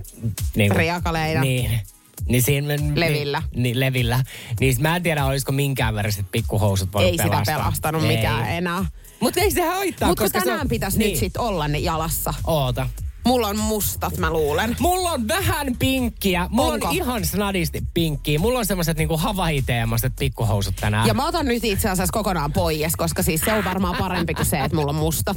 Niin, 0.56 0.68
kuin- 0.70 0.76
riakaleina. 0.78 1.40
Niin. 1.40 1.80
Niin 2.28 2.42
siinä, 2.42 2.68
Levillä. 2.94 3.42
Niin, 3.52 3.62
niin, 3.62 3.80
levillä. 3.80 4.24
Niin 4.60 4.76
mä 4.80 4.96
en 4.96 5.02
tiedä, 5.02 5.24
olisiko 5.26 5.52
minkään 5.52 5.94
väriset 5.94 6.26
pikkuhousut 6.32 6.92
voinut 6.92 7.10
Ei 7.12 7.18
sitä 7.18 7.28
pelastaa. 7.30 7.58
pelastanut 7.58 8.02
Ei. 8.04 8.16
mikään 8.16 8.48
enää. 8.50 8.84
Mutta 9.22 9.40
ei 9.40 9.50
se 9.50 9.66
haittaa, 9.68 10.08
Mutta 10.08 10.24
koska 10.24 10.38
tänään 10.38 10.58
se 10.58 10.62
on... 10.62 10.68
pitäisi 10.68 10.98
niin. 10.98 11.10
nyt 11.10 11.20
sit 11.20 11.36
olla 11.36 11.68
ne 11.68 11.78
jalassa. 11.78 12.34
Oota. 12.46 12.88
Mulla 13.24 13.48
on 13.48 13.58
mustat, 13.58 14.18
mä 14.18 14.30
luulen. 14.30 14.76
Mulla 14.80 15.10
on 15.10 15.28
vähän 15.28 15.76
pinkkiä. 15.78 16.48
Mulla 16.50 16.72
Onko? 16.72 16.88
on 16.88 16.94
ihan 16.94 17.26
snadisti 17.26 17.82
pinkkiä. 17.94 18.38
Mulla 18.38 18.58
on 18.58 18.66
semmoiset 18.66 18.98
niinku 18.98 19.16
Hawaii-teemaiset 19.16 20.12
pikkuhousut 20.18 20.74
tänään. 20.80 21.06
Ja 21.06 21.14
mä 21.14 21.26
otan 21.26 21.46
nyt 21.46 21.64
itse 21.64 21.88
asiassa 21.88 22.12
kokonaan 22.12 22.52
pois, 22.52 22.96
koska 22.96 23.22
siis 23.22 23.40
se 23.40 23.52
on 23.52 23.64
varmaan 23.64 23.96
parempi 23.98 24.34
kuin 24.34 24.46
se, 24.46 24.60
että 24.60 24.76
mulla 24.76 24.90
on 24.90 24.96
mustat. 24.96 25.36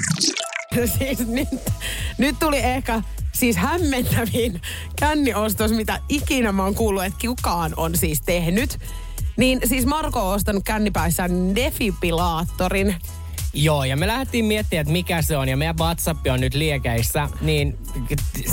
siis 0.98 1.26
nyt, 1.26 1.48
nyt 2.18 2.38
tuli 2.38 2.58
ehkä 2.58 3.02
siis 3.32 3.56
hämmentävin 3.56 4.62
känniostos, 4.96 5.70
mitä 5.70 6.00
ikinä 6.08 6.52
mä 6.52 6.64
oon 6.64 6.74
kuullut, 6.74 7.04
että 7.04 7.18
kukaan 7.26 7.72
on 7.76 7.96
siis 7.96 8.20
tehnyt. 8.20 8.78
Niin 9.36 9.60
siis 9.64 9.86
Marko 9.86 10.28
on 10.28 10.34
ostanut 10.34 10.64
kännipäissään 10.64 11.54
defibrillaattorin. 11.54 12.96
Joo, 13.54 13.84
ja 13.84 13.96
me 13.96 14.06
lähdettiin 14.06 14.44
miettimään, 14.44 14.80
että 14.80 14.92
mikä 14.92 15.22
se 15.22 15.36
on, 15.36 15.48
ja 15.48 15.56
meidän 15.56 15.78
WhatsApp 15.78 16.26
on 16.32 16.40
nyt 16.40 16.54
liekeissä, 16.54 17.28
niin 17.40 17.78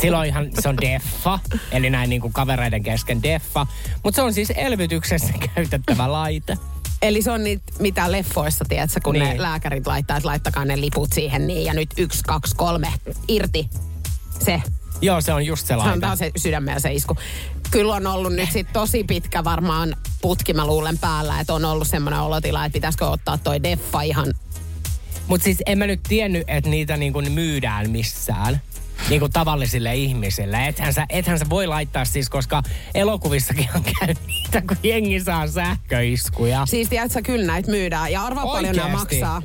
silloin 0.01 0.29
ihan 0.29 0.49
se 0.59 0.69
on 0.69 0.77
deffa, 0.77 1.39
eli 1.71 1.89
näin 1.89 2.09
niin 2.09 2.21
kuin 2.21 2.33
kavereiden 2.33 2.83
kesken 2.83 3.23
deffa, 3.23 3.67
mutta 4.03 4.15
se 4.15 4.21
on 4.21 4.33
siis 4.33 4.53
elvytyksessä 4.55 5.33
käytettävä 5.55 6.11
laite. 6.11 6.57
Eli 7.01 7.21
se 7.21 7.31
on 7.31 7.43
niitä, 7.43 7.63
mitä 7.79 8.11
leffoissa, 8.11 8.65
tiedätkö, 8.69 8.99
kun. 9.03 9.13
Niin. 9.13 9.25
ne 9.25 9.41
lääkärit 9.41 9.87
laittaa, 9.87 10.17
että 10.17 10.27
laittakaa 10.27 10.65
ne 10.65 10.81
liput 10.81 11.13
siihen 11.13 11.47
niin, 11.47 11.65
ja 11.65 11.73
nyt 11.73 11.89
yksi, 11.97 12.23
kaksi, 12.23 12.55
kolme, 12.55 12.93
irti. 13.27 13.69
Se. 14.39 14.61
Joo, 15.05 15.21
se 15.21 15.33
on 15.33 15.45
just 15.45 15.61
se 15.61 15.67
Se 15.67 15.75
laite. 15.75 15.93
on 15.93 15.99
taas 16.01 16.19
se 16.19 16.31
sydämeen 16.37 16.81
se 16.81 16.93
isku. 16.93 17.15
Kyllä 17.71 17.93
on 17.95 18.07
ollut 18.07 18.33
nyt 18.33 18.51
sit 18.51 18.67
tosi 18.73 19.03
pitkä 19.03 19.43
varmaan 19.43 19.95
putki, 20.21 20.53
mä 20.53 20.67
luulen 20.67 20.97
päällä, 20.97 21.39
että 21.39 21.53
on 21.53 21.65
ollut 21.65 21.87
semmoinen 21.87 22.19
olotila, 22.19 22.65
että 22.65 22.73
pitäisikö 22.73 23.07
ottaa 23.07 23.37
toi 23.37 23.63
deffa 23.63 24.01
ihan 24.01 24.33
Mutta 25.27 25.43
siis 25.43 25.57
en 25.65 25.77
mä 25.77 25.87
nyt 25.87 26.03
tiennyt, 26.07 26.43
että 26.47 26.69
niitä 26.69 26.97
niin 26.97 27.13
kuin 27.13 27.31
myydään 27.31 27.89
missään. 27.89 28.61
Niin 29.09 29.19
kuin 29.19 29.31
tavallisille 29.31 29.95
ihmisille. 29.95 30.67
Ethän 30.67 30.93
sä, 30.93 31.05
ethän 31.09 31.39
sä 31.39 31.45
voi 31.49 31.67
laittaa 31.67 32.05
siis, 32.05 32.29
koska 32.29 32.63
elokuvissakin 32.95 33.69
on 33.75 33.83
käynyt 33.83 34.17
niitä, 34.27 34.61
kun 34.61 34.77
jengi 34.83 35.19
saa 35.19 35.47
sähköiskuja. 35.47 36.65
Siis 36.65 36.89
tiedätkö, 36.89 37.21
kyllä 37.21 37.45
näitä 37.45 37.71
myydään. 37.71 38.11
Ja 38.11 38.23
arvaa 38.25 38.45
paljon 38.45 38.75
nämä 38.75 38.89
maksaa. 38.89 39.41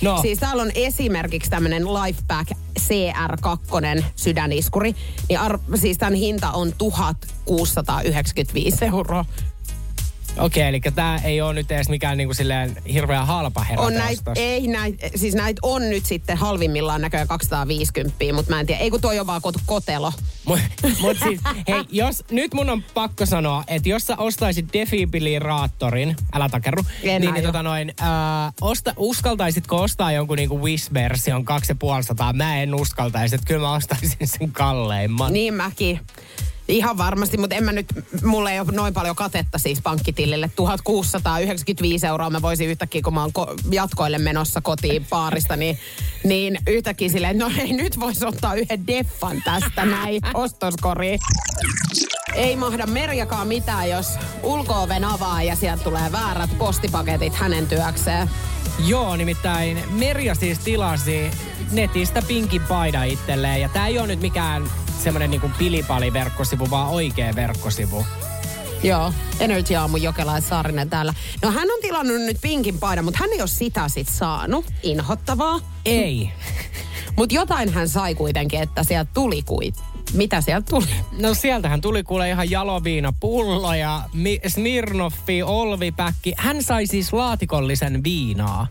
No, 0.00 0.22
Siis 0.22 0.38
täällä 0.38 0.62
on 0.62 0.70
esimerkiksi 0.74 1.50
tämmönen 1.50 1.84
Lifeback 1.84 2.50
CR2 2.80 4.04
sydäniskuri. 4.16 4.94
Niin 5.28 5.40
ar- 5.40 5.58
siis 5.74 5.98
tämän 5.98 6.14
hinta 6.14 6.50
on 6.50 6.72
1695 6.78 8.84
euroa. 8.84 9.24
Okei, 10.38 10.62
okay, 10.62 10.68
eli 10.68 10.80
tää 10.94 11.20
ei 11.24 11.40
ole 11.40 11.54
nyt 11.54 11.72
edes 11.72 11.88
mikään 11.88 12.16
niin 12.16 12.28
kuin 12.28 12.36
silleen 12.36 12.76
hirveän 12.92 13.26
halpa 13.26 13.60
On 13.60 13.66
herätä 13.66 13.98
näitä, 13.98 14.32
ei 14.36 14.66
näitä, 14.66 15.08
siis 15.14 15.34
näitä 15.34 15.58
on 15.62 15.90
nyt 15.90 16.06
sitten 16.06 16.36
halvimmillaan 16.36 17.00
näköjään 17.00 17.28
250, 17.28 18.24
mutta 18.32 18.52
mä 18.52 18.60
en 18.60 18.66
tiedä, 18.66 18.80
ei 18.80 18.90
kun 18.90 19.00
toi 19.00 19.18
on 19.18 19.26
vaan 19.26 19.40
kotelo. 19.66 20.12
Mut, 20.44 20.58
mut 21.00 21.16
siis, 21.24 21.40
hei, 21.68 21.84
jos, 21.90 22.24
nyt 22.30 22.54
mun 22.54 22.70
on 22.70 22.82
pakko 22.94 23.26
sanoa, 23.26 23.64
että 23.68 23.88
jos 23.88 24.06
sä 24.06 24.16
ostaisit 24.16 24.66
defibrilliraattorin, 24.72 26.16
älä 26.32 26.48
takerru, 26.48 26.84
En 27.02 27.20
niin, 27.20 27.34
niin 27.34 27.44
tota 27.44 27.62
noin, 27.62 27.94
ää, 28.00 28.52
osta, 28.60 28.94
uskaltaisitko 28.96 29.82
ostaa 29.82 30.12
jonkun 30.12 30.36
niinku 30.36 30.58
Wish-version 30.62 31.44
2500? 31.44 32.32
Mä 32.32 32.62
en 32.62 32.74
uskaltaisi, 32.74 33.34
että 33.34 33.46
kyllä 33.46 33.60
mä 33.60 33.72
ostaisin 33.72 34.28
sen 34.28 34.52
kalleimman. 34.52 35.32
Niin 35.32 35.54
mäkin. 35.54 36.00
Ihan 36.68 36.98
varmasti, 36.98 37.36
mutta 37.36 37.56
en 37.56 37.64
mä 37.64 37.72
nyt, 37.72 37.86
mulla 38.24 38.50
ei 38.50 38.60
ole 38.60 38.72
noin 38.72 38.94
paljon 38.94 39.16
katetta 39.16 39.58
siis 39.58 39.80
pankkitilille. 39.82 40.50
1695 40.56 42.06
euroa 42.06 42.30
mä 42.30 42.42
voisin 42.42 42.68
yhtäkkiä, 42.68 43.02
kun 43.02 43.14
mä 43.14 43.20
oon 43.20 43.32
ko- 43.38 43.60
jatkoille 43.70 44.18
menossa 44.18 44.60
kotiin 44.60 45.06
baarista, 45.10 45.56
niin, 45.56 45.78
niin 46.24 46.58
yhtäkkiä 46.66 47.08
silleen, 47.08 47.38
no 47.38 47.50
ei 47.58 47.72
nyt 47.72 48.00
voisi 48.00 48.26
ottaa 48.26 48.54
yhden 48.54 48.86
deffan 48.86 49.42
tästä 49.44 49.84
näin 49.84 50.20
ostoskoriin. 50.34 51.18
Ei 52.34 52.56
mahda 52.56 52.86
Merjakaan 52.86 53.48
mitään, 53.48 53.90
jos 53.90 54.06
ulko-oven 54.42 55.04
avaa 55.04 55.42
ja 55.42 55.56
sieltä 55.56 55.84
tulee 55.84 56.12
väärät 56.12 56.58
postipaketit 56.58 57.34
hänen 57.34 57.66
työkseen. 57.66 58.30
Joo, 58.86 59.16
nimittäin 59.16 59.82
Merja 59.90 60.34
siis 60.34 60.58
tilasi 60.58 61.30
netistä 61.72 62.22
pinkin 62.22 62.62
paidan 62.62 63.08
itselleen. 63.08 63.60
Ja 63.60 63.68
tää 63.68 63.86
ei 63.86 63.98
ole 63.98 64.06
nyt 64.06 64.20
mikään 64.20 64.70
semmonen 65.04 65.30
niinku 65.30 65.50
pilipali-verkkosivu, 65.58 66.70
vaan 66.70 66.88
oikea 66.88 67.34
verkkosivu. 67.34 68.06
Joo, 68.82 69.12
Energy 69.40 69.74
Aamu 69.74 69.96
Jokela 69.96 70.34
ja 70.34 70.40
Saarinen 70.40 70.90
täällä. 70.90 71.14
No 71.42 71.50
hän 71.50 71.70
on 71.70 71.80
tilannut 71.82 72.16
nyt 72.20 72.36
pinkin 72.42 72.78
paidan, 72.78 73.04
mutta 73.04 73.18
hän 73.20 73.32
ei 73.32 73.40
ole 73.40 73.48
sitä 73.48 73.88
sit 73.88 74.08
saanut. 74.08 74.64
Inhottavaa. 74.82 75.60
Ei. 75.84 76.30
Mutta 77.16 77.34
jotain 77.34 77.72
hän 77.72 77.88
sai 77.88 78.14
kuitenkin, 78.14 78.62
että 78.62 78.82
sieltä 78.82 79.10
tuli 79.14 79.42
kuit. 79.42 79.74
Mitä 80.12 80.40
sieltä 80.40 80.66
tuli? 80.70 80.86
No 81.20 81.34
sieltähän 81.34 81.80
tuli 81.80 82.02
kuule 82.02 82.30
ihan 82.30 82.50
jaloviina 82.50 83.12
pullo 83.20 83.74
ja 83.74 84.02
Mi- 84.12 84.40
Smirnoffi, 84.46 85.42
Olvipäkki. 85.42 86.34
Hän 86.36 86.62
sai 86.62 86.86
siis 86.86 87.12
laatikollisen 87.12 88.04
viinaa. 88.04 88.66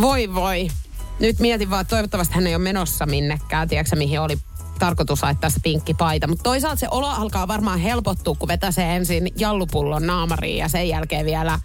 Voi 0.00 0.34
voi. 0.34 0.68
Nyt 1.20 1.38
mietin 1.38 1.70
vaan, 1.70 1.80
että 1.80 1.90
toivottavasti 1.96 2.34
hän 2.34 2.46
ei 2.46 2.54
ole 2.54 2.62
menossa 2.62 3.06
minnekään. 3.06 3.68
Tiedätkö 3.68 3.96
mihin 3.96 4.20
oli 4.20 4.38
tarkoitus 4.78 5.22
laittaa 5.22 5.50
se 5.50 5.60
pinkki 5.62 5.94
paita. 5.94 6.26
Mutta 6.26 6.42
toisaalta 6.42 6.80
se 6.80 6.86
olo 6.90 7.08
alkaa 7.08 7.48
varmaan 7.48 7.78
helpottua, 7.78 8.34
kun 8.38 8.48
vetää 8.48 8.70
se 8.70 8.96
ensin 8.96 9.32
jallupullon 9.36 10.06
naamariin 10.06 10.58
ja 10.58 10.68
sen 10.68 10.88
jälkeen 10.88 11.26
vielä 11.26 11.58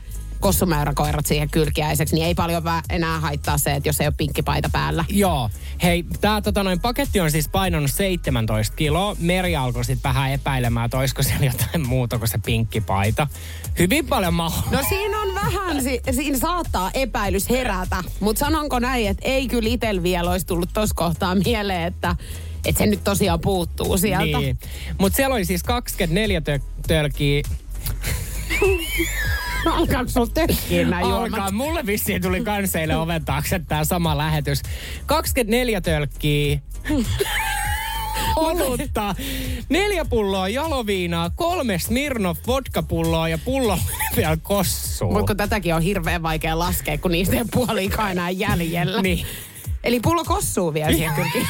kossumäyräkoirat 0.44 1.26
siihen 1.26 1.50
kylkiäiseksi, 1.50 2.16
niin 2.16 2.26
ei 2.26 2.36
paljon 2.36 2.64
enää 2.90 3.20
haittaa 3.20 3.58
se, 3.58 3.72
että 3.72 3.90
jos 3.90 4.02
ei 4.02 4.08
ole 4.08 4.14
pinkki 4.18 4.42
paita 4.42 4.70
päällä. 4.72 5.06
Joo. 5.10 5.50
Hei, 5.84 6.06
tää 6.22 6.42
tota 6.42 6.64
noin 6.64 6.80
paketti 6.80 7.20
on 7.20 7.32
siis 7.32 7.48
painanut 7.50 7.92
17 7.92 8.76
kiloa. 8.76 9.16
Meri 9.20 9.56
alkoi 9.56 9.86
sit 9.86 10.00
vähän 10.04 10.32
epäilemään, 10.32 10.86
että 10.86 10.98
olisiko 10.98 11.24
siellä 11.24 11.46
jotain 11.46 11.88
muuta 11.88 12.18
kuin 12.18 12.28
se 12.30 12.38
pinkki 12.38 12.82
paita. 12.82 13.28
Hyvin 13.80 14.08
paljon 14.08 14.34
maho. 14.34 14.62
No 14.72 14.80
siinä 14.90 15.20
on 15.20 15.36
vähän, 15.36 15.84
si- 15.84 16.02
siinä 16.12 16.38
saattaa 16.38 16.92
epäilys 16.94 17.50
herätä, 17.50 18.04
mutta 18.20 18.40
sanonko 18.40 18.80
näin, 18.80 19.08
että 19.08 19.22
ei 19.26 19.48
kyllä 19.48 19.70
itsellä 19.70 20.04
vielä 20.04 20.32
olisi 20.32 20.46
tullut 20.46 20.70
tuossa 20.74 20.96
kohtaa 20.96 21.36
mieleen, 21.36 21.84
että, 21.84 22.16
että 22.66 22.80
se 22.80 22.86
nyt 22.86 23.04
tosiaan 23.04 23.40
puuttuu 23.40 23.98
sieltä. 23.98 24.40
Niin. 24.40 24.58
Mutta 24.98 25.16
siellä 25.16 25.36
oli 25.36 25.46
siis 25.46 25.64
24 25.64 26.40
tö- 26.40 26.62
tölkiä. 26.88 27.42
Alkaako 29.72 30.10
sulla 30.10 30.28
tökkiä 30.34 30.86
Alkaa. 30.86 31.02
juomat? 31.02 31.52
Mulle 31.52 31.86
vissiin 31.86 32.22
tuli 32.22 32.42
kanseille 32.42 32.96
oven 32.96 33.26
taakse 33.26 33.60
tää 33.68 33.86
sama 33.86 34.18
lähetys. 34.18 34.62
24 35.06 35.82
tölkkiä. 35.82 36.60
olutta, 38.36 39.16
neljä 39.70 40.06
pulloa 40.06 40.50
jaloviinaa, 40.50 41.30
kolme 41.30 41.80
Smirnoff 41.80 42.48
vodkapulloa 42.48 43.30
ja 43.30 43.38
pullo 43.38 43.80
vielä 44.18 44.38
kossua. 44.44 45.12
Mutta 45.12 45.36
tätäkin 45.36 45.76
on 45.76 45.82
hirveän 45.82 46.24
vaikea 46.24 46.60
laskea, 46.60 46.98
kun 46.98 47.12
niistä 47.12 47.36
ei 47.36 47.46
puolikaan 47.52 48.12
enää 48.12 48.30
jäljellä. 48.30 49.02
Niin. 49.02 49.26
Eli 49.84 50.00
pullo 50.00 50.24
kossuu 50.24 50.74
vielä 50.74 50.94
siihen 50.94 51.16
kylkiin. 51.16 51.48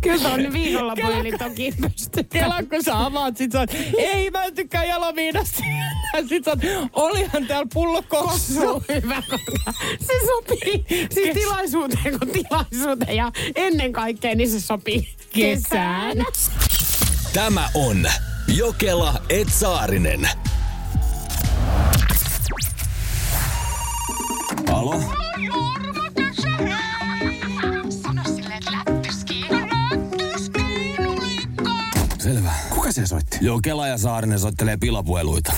Kyllä 0.00 0.18
se 0.18 0.28
on 0.28 0.52
viikonloppuili 0.52 1.32
toki 1.38 1.72
pysty. 1.80 2.24
Kela, 2.24 2.62
kun 2.62 2.84
sä 2.84 3.04
avaat, 3.04 3.36
sit 3.36 3.52
sä 3.52 3.58
oot, 3.60 3.70
ei 3.98 4.30
mä 4.30 4.44
en 4.44 4.54
tykkää 4.54 4.84
jaloviinasta. 4.84 5.62
Sit 6.28 6.44
sä 6.44 6.50
oot, 6.50 6.90
olihan 6.92 7.46
täällä 7.46 7.66
pullo 7.74 8.02
kossu. 8.02 8.84
Hyvä, 8.88 9.22
se 10.00 10.12
sopii 10.26 10.84
siis 11.14 11.34
tilaisuuteen 11.34 12.18
kuin 12.18 12.30
tilaisuuteen 12.32 13.16
ja 13.16 13.32
ennen 13.56 13.92
kaikkea 13.92 14.34
niin 14.34 14.50
se 14.50 14.60
sopii 14.60 15.14
kesään. 15.32 16.24
Tämä 17.32 17.68
on 17.74 18.06
Jokela 18.48 19.14
Etsaarinen. 19.28 20.28
Alo? 24.70 25.02
Sano 28.02 28.22
että 28.22 29.12
Selvä. 32.18 32.52
Kuka 32.70 32.92
se 32.92 33.06
soitti? 33.06 33.38
Joo, 33.40 33.60
Kela 33.62 33.88
ja 33.88 33.98
Saarinen 33.98 34.38
soittelee 34.38 34.76
pilapueluita. 34.76 35.52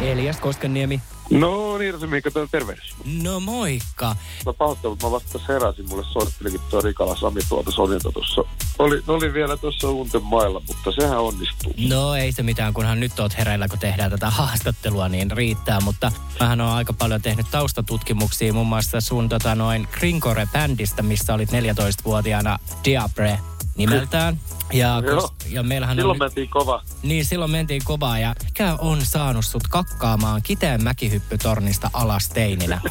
Elias 0.00 0.36
Koskenniemi. 0.36 1.00
No 1.32 1.78
niin, 1.78 2.00
se 2.00 2.06
Miikka, 2.06 2.30
täällä 2.30 2.48
tervehdys. 2.52 2.94
No 3.22 3.40
moikka. 3.40 4.16
Mä 4.46 4.52
pahoittelen, 4.52 4.92
mutta 4.92 5.06
mä 5.06 5.12
vasta 5.12 5.28
tässä 5.32 5.52
heräsin. 5.52 5.88
Mulle 5.88 6.04
soittelikin 6.12 6.60
tuo 6.70 6.80
Rikala 6.80 7.16
Sami 7.16 7.40
tuolta 7.48 7.70
Sonilta 7.70 8.12
tuossa. 8.12 8.44
Oli, 8.78 9.02
oli 9.08 9.32
vielä 9.32 9.56
tuossa 9.56 9.90
unten 9.90 10.22
mailla, 10.22 10.62
mutta 10.68 10.92
sehän 10.92 11.20
onnistuu. 11.20 11.72
No 11.88 12.14
ei 12.14 12.32
se 12.32 12.42
mitään, 12.42 12.74
kunhan 12.74 13.00
nyt 13.00 13.20
oot 13.20 13.38
hereillä, 13.38 13.68
kun 13.68 13.78
tehdään 13.78 14.10
tätä 14.10 14.30
haastattelua, 14.30 15.08
niin 15.08 15.30
riittää. 15.30 15.80
Mutta 15.80 16.12
mähän 16.40 16.60
on 16.60 16.68
aika 16.68 16.92
paljon 16.92 17.22
tehnyt 17.22 17.46
taustatutkimuksia 17.50 18.52
muun 18.52 18.66
muassa 18.66 19.00
sun 19.00 19.28
tota, 19.28 19.54
noin 19.54 19.88
Kringore-bändistä, 19.92 21.02
missä 21.02 21.34
olit 21.34 21.50
14-vuotiaana 21.50 22.58
Diabre 22.84 23.38
nimeltään. 23.76 24.40
Ja, 24.72 25.02
Joo. 25.06 25.20
kos, 25.20 25.32
ja 25.50 25.62
meillähän 25.62 25.96
Silloin 25.96 26.22
on... 26.22 26.26
mentiin 26.26 26.48
kova. 26.48 26.82
Niin, 27.02 27.24
silloin 27.24 27.50
mentiin 27.50 27.82
kovaa 27.84 28.18
ja 28.18 28.34
mikä 28.44 28.74
on 28.74 29.06
saanut 29.06 29.44
sut 29.44 29.62
kakkaamaan 29.70 30.42
kiteen 30.42 30.82
mäkihyppytornista 30.82 31.90
alas 31.92 32.28
teininä? 32.28 32.80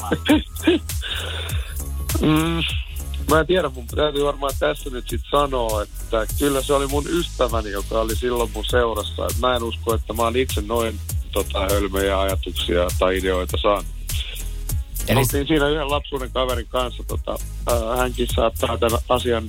Mm, 2.22 2.64
mä 3.30 3.40
en 3.40 3.48
tiedä, 3.48 3.70
mun 3.70 3.88
täytyy 3.88 4.24
varmaan 4.24 4.54
tässä 4.60 4.90
nyt 4.90 5.10
sit 5.10 5.22
sanoa, 5.32 5.84
että 5.84 6.26
kyllä 6.40 6.62
se 6.62 6.74
oli 6.74 6.88
mun 6.88 7.06
ystäväni, 7.08 7.72
joka 7.72 8.02
oli 8.02 8.16
silloin 8.16 8.52
mun 8.54 8.66
seurassa. 8.66 9.26
Et 9.26 9.40
mä 9.40 9.56
en 9.56 9.64
usko, 9.64 9.94
että 9.94 10.14
mä 10.14 10.22
oon 10.22 10.36
itse 10.36 10.62
noin 10.62 11.00
tota, 11.32 11.60
hölmöjä 11.60 12.20
ajatuksia 12.20 12.88
tai 13.00 13.18
ideoita 13.18 13.58
saanut. 13.62 13.86
Eli-. 15.08 15.20
Oltiin 15.20 15.48
siinä 15.48 15.68
yhden 15.68 15.92
lapsuuden 15.92 16.32
kaverin 16.32 16.68
kanssa. 16.68 17.04
Tota, 17.08 17.38
äh, 17.72 17.98
hänkin 17.98 18.28
saattaa 18.36 18.78
tämän 18.78 19.00
asian 19.10 19.48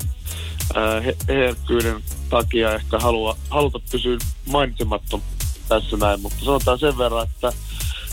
herkkyyden 1.29 2.03
takia 2.31 2.75
ehkä 2.75 2.99
halua, 2.99 3.37
haluta 3.51 3.81
pysyä 3.93 4.19
mainitsemattom 4.47 5.21
tässä 5.69 5.97
näin, 5.97 6.21
mutta 6.21 6.45
sanotaan 6.45 6.79
sen 6.79 6.99
verran, 6.99 7.29
että 7.29 7.53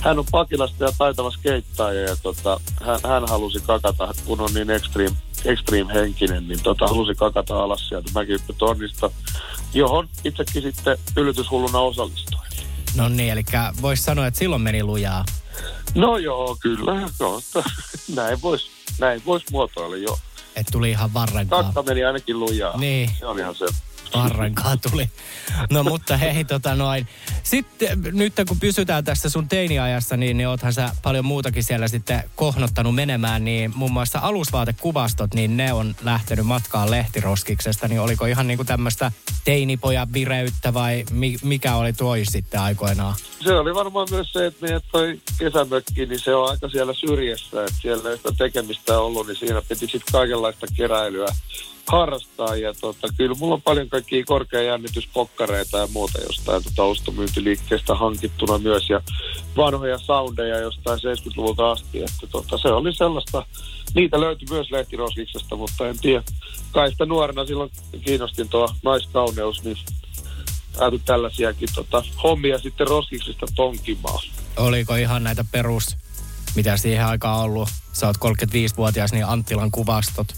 hän 0.02 0.20
on 0.20 0.26
Pakilasta 0.32 0.84
ja 0.84 0.92
taitava 0.98 1.32
skeittaaja 1.32 2.02
ja 2.02 2.16
tota, 2.16 2.60
hän, 2.82 3.00
hän, 3.04 3.28
halusi 3.30 3.60
kakata, 3.60 4.14
kun 4.26 4.42
on 4.42 4.50
niin 4.54 4.70
extreme, 4.70 5.16
extreme 5.46 5.94
henkinen, 5.94 6.48
niin 6.48 6.64
tota, 6.64 6.88
halusi 6.88 7.16
kakata 7.16 7.64
alas 7.64 7.90
sieltä 7.90 8.12
mäkihyppytonnista, 8.14 9.12
johon 9.74 10.10
itsekin 10.24 10.62
sitten 10.62 10.98
yllätyshulluna 11.18 11.80
osallistuin. 11.80 12.50
No 12.96 13.10
niin, 13.10 13.34
eli 13.34 13.44
voisi 13.82 14.04
sanoa, 14.04 14.28
että 14.28 14.38
silloin 14.38 14.62
meni 14.62 14.84
lujaa. 14.84 15.26
No 15.96 16.18
joo, 16.18 16.58
kyllä. 16.60 16.92
No, 17.20 17.42
näin 18.16 18.42
voisi 18.42 18.66
näin 19.00 19.22
vois 19.26 19.44
muotoilla 19.52 19.98
jo. 19.98 20.18
Että 20.56 20.72
tuli 20.72 20.90
ihan 20.90 21.14
varrenkaan. 21.14 21.66
Kakka 21.66 21.84
meni 21.84 22.06
ainakin 22.06 22.40
lujaa. 22.40 22.78
Niin. 22.78 23.10
Se 23.20 23.26
on 23.26 23.40
ihan 23.40 23.56
se. 23.56 23.66
Varrenkaan 24.14 24.80
tuli. 24.80 25.10
No 25.70 25.84
mutta 25.84 26.18
hei, 26.18 26.46
tota 26.46 26.76
noin. 26.76 27.08
Sitten 27.44 28.02
nyt 28.12 28.34
kun 28.48 28.60
pysytään 28.60 29.04
tässä 29.04 29.30
sun 29.30 29.50
teiniajassa, 29.50 30.18
niin, 30.18 30.38
niin 30.38 30.48
oothan 30.48 30.74
sä 30.74 30.92
paljon 31.04 31.26
muutakin 31.26 31.64
siellä 31.64 31.88
sitten 31.88 32.24
kohnottanut 32.36 32.96
menemään, 32.96 33.46
niin 33.46 33.72
muun 33.76 33.92
muassa 33.92 34.20
alusvaatekuvastot, 34.20 35.34
niin 35.34 35.58
ne 35.58 35.74
on 35.74 35.96
lähtenyt 36.02 36.46
matkaan 36.46 36.92
lehtiroskiksesta, 36.92 37.88
niin 37.88 38.02
oliko 38.02 38.26
ihan 38.26 38.48
niinku 38.48 38.64
tämmöistä 38.64 39.12
teinipojan 39.46 40.14
vireyttä 40.14 40.74
vai 40.74 41.06
mi, 41.12 41.38
mikä 41.44 41.76
oli 41.76 41.94
toi 41.94 42.26
sitten 42.26 42.62
aikoinaan? 42.62 43.16
Se 43.44 43.54
oli 43.54 43.76
varmaan 43.76 44.08
myös 44.12 44.34
se, 44.34 44.46
että 44.46 44.62
meidän 44.62 44.82
toi 44.92 45.22
kesämökki, 45.40 46.06
niin 46.06 46.20
se 46.20 46.36
on 46.36 46.50
aika 46.50 46.70
siellä 46.70 46.94
syrjässä, 46.94 47.62
että 47.62 47.82
siellä 47.82 48.10
ei 48.10 48.18
sitä 48.18 48.32
tekemistä 48.38 49.00
ollut, 49.00 49.28
niin 49.28 49.36
siinä 49.36 49.62
piti 49.62 49.88
sitten 49.88 50.12
kaikenlaista 50.12 50.66
keräilyä 50.76 51.28
harrastaa. 51.92 52.56
Ja 52.56 52.74
tota, 52.82 53.08
kyllä 53.18 53.36
mulla 53.40 53.54
on 53.54 53.62
paljon 53.62 53.90
kaikkia 53.90 54.24
korkean 54.26 54.66
jännityspokkareita 54.66 55.78
ja 55.78 55.88
muuta 55.94 56.20
jostain 56.22 56.64
tota 56.64 56.84
ostomyyntiliikkeestä 56.84 57.96
hankittuna 57.96 58.58
myös 58.58 58.90
ja 58.90 59.02
vanhoja 59.58 59.98
soundeja 59.98 60.60
jostain 60.60 61.00
70-luvulta 61.00 61.72
asti. 61.72 62.00
Että 62.00 62.28
tota, 62.32 62.58
se 62.58 62.68
oli 62.68 62.96
sellaista, 62.96 63.46
niitä 63.94 64.20
löytyi 64.20 64.48
myös 64.52 64.72
lehtiroskiksesta, 64.72 65.56
mutta 65.56 65.88
en 65.88 66.00
tiedä. 66.00 66.24
Kai 66.72 66.92
sitä 66.92 67.06
nuorena 67.06 67.46
silloin 67.46 67.72
kiinnostin 68.06 68.50
tuo 68.50 68.70
naiskauneus, 68.84 69.64
niin 69.64 69.78
päätyi 70.80 71.02
tällaisiakin 71.06 71.70
tota, 71.76 72.04
hommia 72.24 72.60
sitten 72.60 72.88
roskiksesta 72.88 73.46
tonkimaan. 73.56 74.24
Oliko 74.58 74.96
ihan 74.96 75.24
näitä 75.24 75.46
perus, 75.52 75.98
mitä 76.56 76.78
siihen 76.78 77.06
aikaan 77.06 77.40
ollut? 77.40 77.70
Sä 77.94 78.08
oot 78.08 78.18
35-vuotias, 78.18 79.12
niin 79.12 79.26
Anttilan 79.26 79.72
kuvastot. 79.72 80.28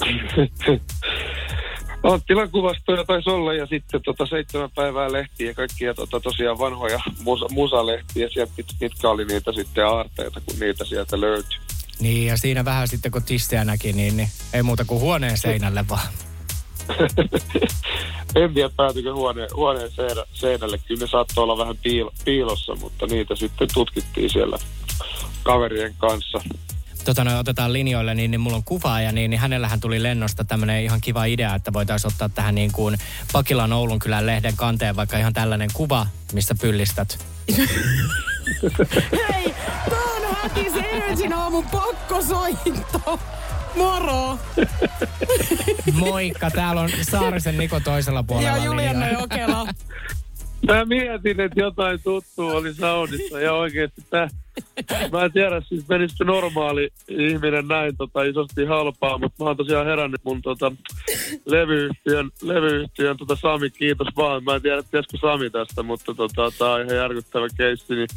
Anttilan 2.03 2.51
kuvastoja 2.51 3.03
taisi 3.03 3.29
olla 3.29 3.53
ja 3.53 3.65
sitten 3.65 4.01
tota 4.05 4.25
seitsemän 4.25 4.69
päivää 4.75 5.11
lehtiä 5.11 5.47
ja 5.47 5.53
kaikkia 5.53 5.93
tota, 5.93 6.19
tosiaan 6.19 6.59
vanhoja 6.59 6.99
musa, 7.23 7.45
musalehtiä, 7.51 8.29
sieltä, 8.29 8.53
mit- 8.57 8.75
mitkä 8.81 9.09
oli 9.09 9.25
niitä 9.25 9.51
sitten 9.51 9.87
aarteita, 9.87 10.41
kun 10.45 10.59
niitä 10.59 10.85
sieltä 10.85 11.21
löytyi. 11.21 11.59
Niin, 11.99 12.27
ja 12.27 12.37
siinä 12.37 12.65
vähän 12.65 12.87
sitten 12.87 13.11
kun 13.11 13.23
tissejä 13.23 13.65
näki, 13.65 13.93
niin, 13.93 14.17
niin 14.17 14.29
ei 14.53 14.63
muuta 14.63 14.85
kuin 14.85 15.01
huoneen 15.01 15.37
seinälle 15.37 15.85
vaan. 15.89 16.07
en 18.35 18.53
tiedä 18.53 18.69
päätykö 18.77 19.13
huone, 19.13 19.47
huoneen 19.55 19.91
seinä, 19.91 20.23
seinälle. 20.33 20.77
Kyllä 20.77 21.01
ne 21.01 21.07
saattoi 21.07 21.43
olla 21.43 21.57
vähän 21.57 21.77
piil, 21.83 22.09
piilossa, 22.25 22.75
mutta 22.75 23.05
niitä 23.05 23.35
sitten 23.35 23.67
tutkittiin 23.73 24.29
siellä 24.29 24.57
kaverien 25.43 25.95
kanssa. 25.97 26.41
Tota 27.05 27.23
no, 27.23 27.39
otetaan 27.39 27.73
linjoille, 27.73 28.15
niin, 28.15 28.31
niin 28.31 28.41
mulla 28.41 28.55
on 28.55 28.63
kuvaaja, 28.63 29.11
niin, 29.11 29.31
niin 29.31 29.39
hänellähän 29.39 29.79
tuli 29.79 30.03
lennosta 30.03 30.43
tämmöinen 30.43 30.83
ihan 30.83 31.01
kiva 31.01 31.25
idea, 31.25 31.55
että 31.55 31.73
voitaisiin 31.73 32.13
ottaa 32.13 32.29
tähän 32.29 32.55
niin 32.55 32.71
kuin 32.71 32.97
Pakilan 33.33 33.73
Oulun 33.73 33.99
kylän 33.99 34.25
lehden 34.25 34.55
kanteen 34.55 34.95
vaikka 34.95 35.17
ihan 35.17 35.33
tällainen 35.33 35.69
kuva, 35.73 36.07
missä 36.33 36.55
pyllistät. 36.61 37.25
Hei, 39.33 39.55
tää 39.89 39.99
on 40.15 40.35
Häkis 40.41 40.73
Energyn 40.75 41.33
aamun 41.33 41.65
pakkosoitto. 41.71 43.19
Moro. 43.75 44.39
Moikka, 45.99 46.51
täällä 46.51 46.81
on 46.81 46.89
Saarisen 47.01 47.57
Niko 47.57 47.79
toisella 47.79 48.23
puolella. 48.23 48.57
Ja 48.57 48.75
linjalla. 48.75 49.07
Jokela. 49.07 49.67
Mä 50.67 50.85
mietin, 50.85 51.39
että 51.39 51.59
jotain 51.59 51.99
tuttua 52.03 52.53
oli 52.53 52.73
Saudissa 52.73 53.39
ja 53.39 53.53
oikeasti 53.53 54.01
tää, 54.09 54.29
mä 55.11 55.25
en 55.25 55.31
tiedä, 55.31 55.61
siis 55.61 55.87
menisikö 55.89 56.25
normaali 56.25 56.89
ihminen 57.07 57.67
näin 57.67 57.97
tota, 57.97 58.23
isosti 58.23 58.65
halpaa, 58.65 59.17
mutta 59.17 59.43
mä 59.43 59.49
oon 59.49 59.57
tosiaan 59.57 59.85
herännyt 59.85 60.21
mun 60.23 60.41
tota, 60.41 60.71
levyyhtiön, 61.45 62.29
levyyhtiön 62.41 63.17
tota, 63.17 63.35
Sami, 63.35 63.69
kiitos 63.69 64.07
vaan. 64.17 64.43
Mä 64.43 64.55
en 64.55 64.61
tiedä, 64.61 64.83
tiesikö 64.83 65.17
Sami 65.21 65.49
tästä, 65.49 65.83
mutta 65.83 66.13
tota, 66.13 66.51
tää 66.57 66.71
on 66.71 66.81
ihan 66.81 66.97
järkyttävä 66.97 67.47
keissi, 67.57 67.95
niin 67.95 68.07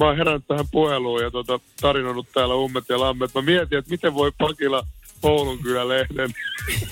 mä 0.00 0.06
oon 0.06 0.16
herännyt 0.16 0.44
tähän 0.48 0.66
puheluun 0.70 1.22
ja 1.22 1.30
tota, 1.30 1.60
tarinoinut 1.80 2.26
täällä 2.34 2.54
ummet 2.54 2.84
ja 2.88 3.00
lammet. 3.00 3.34
Mä 3.34 3.42
mietin, 3.42 3.78
että 3.78 3.90
miten 3.90 4.14
voi 4.14 4.32
Pakila 4.38 4.82
Oulun 5.22 5.58
kyllä 5.58 5.88
lehden 5.88 6.30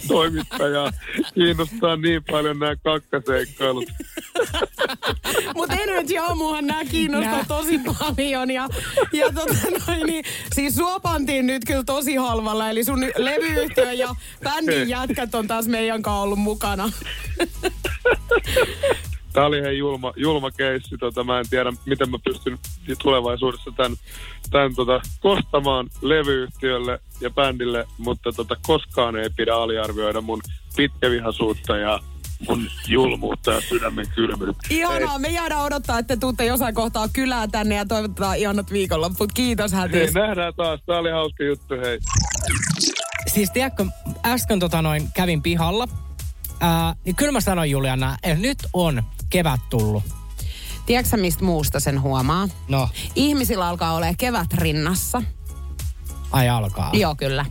toimittajaa 0.09 0.91
kiinnostaa 1.35 1.97
niin 1.97 2.25
paljon 2.31 2.59
nämä 2.59 2.77
kakkaseikkailut. 2.77 3.85
Mutta 5.55 5.75
Energy 5.75 6.17
aamuhan 6.17 6.67
nämä 6.67 6.85
kiinnostaa 6.85 7.33
Nää. 7.33 7.45
tosi 7.49 7.79
paljon. 7.79 8.51
Ja, 8.51 8.69
ja 9.13 9.33
tota 9.33 9.55
noin, 9.87 10.07
niin, 10.07 10.25
siis 10.55 10.75
sua 10.75 11.01
pantiin 11.01 11.47
nyt 11.47 11.63
kyllä 11.67 11.85
tosi 11.85 12.17
halvalla. 12.17 12.71
Eli 12.71 12.85
sun 12.85 13.01
levyyhtiö 13.17 13.93
ja 13.93 14.15
bändin 14.45 14.89
jätkät 14.89 15.35
on 15.35 15.47
taas 15.47 15.67
meidän 15.67 16.03
kanssa 16.03 16.23
ollut 16.23 16.39
mukana. 16.39 16.93
Tämä 19.39 19.47
oli 19.47 19.63
hei 19.63 19.79
julma, 19.79 20.13
julma 20.17 20.51
keissi. 20.51 20.99
Tota, 20.99 21.25
mä 21.25 21.39
en 21.39 21.49
tiedä, 21.51 21.73
miten 21.87 22.11
mä 22.11 22.19
pystyn 22.25 22.59
tulevaisuudessa 23.03 23.71
tämän, 23.77 23.97
tämän 24.51 24.75
tota, 24.75 25.01
kostamaan 25.21 25.87
levyyhtiölle 26.03 27.01
ja 27.21 27.31
bändille, 27.31 27.87
mutta 27.99 28.33
tota, 28.33 28.57
koskaan 28.63 29.17
ei 29.17 29.31
pidä 29.37 29.55
aliarvioida 29.55 30.21
mun 30.21 30.41
pitkävihaisuutta 30.77 31.77
ja 31.77 32.01
mun 32.49 32.67
julmuutta 32.89 33.53
ja 33.53 33.61
sydämen 33.61 34.07
kylmyyttä. 34.15 34.69
Ihanaa, 34.71 35.19
me 35.19 35.29
jäädään 35.29 35.65
odottaa, 35.65 35.99
että 35.99 36.17
tuutte 36.17 36.45
jossain 36.45 36.75
kohtaa 36.75 37.09
kylää 37.13 37.49
tänne 37.49 37.75
ja 37.75 37.87
toivotetaan 37.87 38.37
ihanat 38.37 38.73
viikonlopput. 38.73 39.33
Kiitos 39.33 39.73
Hei, 39.73 39.81
Hätis. 39.81 40.15
nähdään 40.15 40.55
taas. 40.57 40.81
Tämä 40.87 40.99
oli 40.99 41.11
hauska 41.11 41.45
juttu, 41.45 41.75
hei. 41.75 41.99
Siis 43.27 43.51
tiedätkö, 43.51 43.87
äsken 44.25 44.59
tota 44.59 44.83
noin 44.83 45.09
kävin 45.15 45.43
pihalla. 45.43 45.89
Ää, 46.61 46.95
niin 47.05 47.17
kyllä 47.17 47.33
mä 47.33 47.41
sanoin 47.41 47.71
Juliana, 47.71 48.17
että 48.23 48.43
nyt 48.43 48.59
on 48.73 49.03
kevät 49.31 49.61
tullut. 49.71 50.03
Tiedätkö 50.87 51.17
mistä 51.17 51.45
muusta 51.45 51.81
sen 51.81 52.01
huomaa? 52.03 52.49
No, 52.69 52.89
Ihmisillä 53.15 53.69
alkaa 53.69 53.95
olla 53.95 54.07
kevät 54.19 54.53
rinnassa. 54.55 55.23
ai 56.31 56.49
alkaa. 56.49 56.91
Joo, 56.93 57.15
kyllä. 57.15 57.45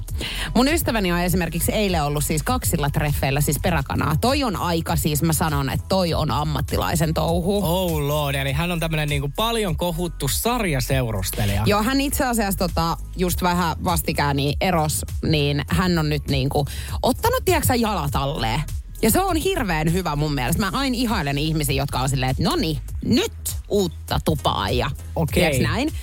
Mun 0.56 0.68
ystäväni 0.68 1.12
on 1.12 1.20
esimerkiksi 1.20 1.72
eilen 1.72 2.04
ollut 2.04 2.24
siis 2.24 2.44
kaksilla 2.44 2.90
treffeillä 2.90 3.42
siis 3.42 3.60
peräkanaa. 3.64 4.16
Toi 4.22 4.44
on 4.44 4.56
aika 4.56 4.96
siis, 4.96 5.22
mä 5.24 5.34
sanon, 5.34 5.70
että 5.70 5.86
toi 5.90 6.14
on 6.14 6.32
ammattilaisen 6.32 7.14
touhu. 7.14 7.62
Oh 7.64 8.00
lord, 8.00 8.36
eli 8.36 8.52
hän 8.52 8.72
on 8.72 8.80
tämmönen 8.80 9.10
niinku 9.10 9.32
paljon 9.36 9.78
kohuttu 9.78 10.28
sarjaseurustelija. 10.28 11.64
Joo, 11.66 11.84
hän 11.84 12.02
itse 12.02 12.26
asiassa 12.26 12.60
tota, 12.60 12.98
just 13.18 13.42
vähän 13.42 13.76
vastikään 13.84 14.36
niin 14.36 14.58
eros, 14.62 15.06
niin 15.24 15.66
hän 15.70 15.98
on 16.00 16.10
nyt 16.10 16.28
niinku 16.28 16.66
ottanut, 17.04 17.46
tiedätkö 17.46 17.68
sä, 17.68 17.76
jalat 17.76 18.16
alleen. 18.16 18.62
Ja 19.02 19.12
se 19.12 19.22
on 19.22 19.36
hirveän 19.36 19.94
hyvä 19.94 20.16
mun 20.16 20.34
mielestä. 20.34 20.62
Mä 20.62 20.78
aina 20.78 20.96
ihailen 20.96 21.38
ihmisiä, 21.38 21.76
jotka 21.76 22.00
on 22.00 22.10
silleen, 22.10 22.32
että 22.32 22.44
no 22.44 22.56
niin, 22.56 22.78
nyt 23.06 23.56
uutta 23.70 24.20
tupaa 24.26 24.70
ja 24.70 24.92
Okei. 25.16 25.34
tiedätkö 25.34 25.64
näin. 25.64 25.94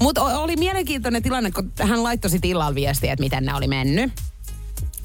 Mutta 0.00 0.22
oli 0.22 0.56
mielenkiintoinen 0.56 1.22
tilanne, 1.22 1.50
kun 1.50 1.72
hän 1.82 2.02
laittoi 2.02 2.30
sit 2.30 2.44
illalla 2.44 2.74
viestiä, 2.74 3.12
että 3.12 3.22
miten 3.22 3.44
ne 3.44 3.54
oli 3.54 3.68
mennyt. 3.68 4.12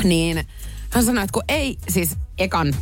Niin 0.03 0.47
hän 0.89 1.05
sanoi, 1.05 1.23
että 1.23 1.33
kun 1.33 1.43
ei, 1.47 1.77
siis 1.89 2.15
ekan 2.37 2.75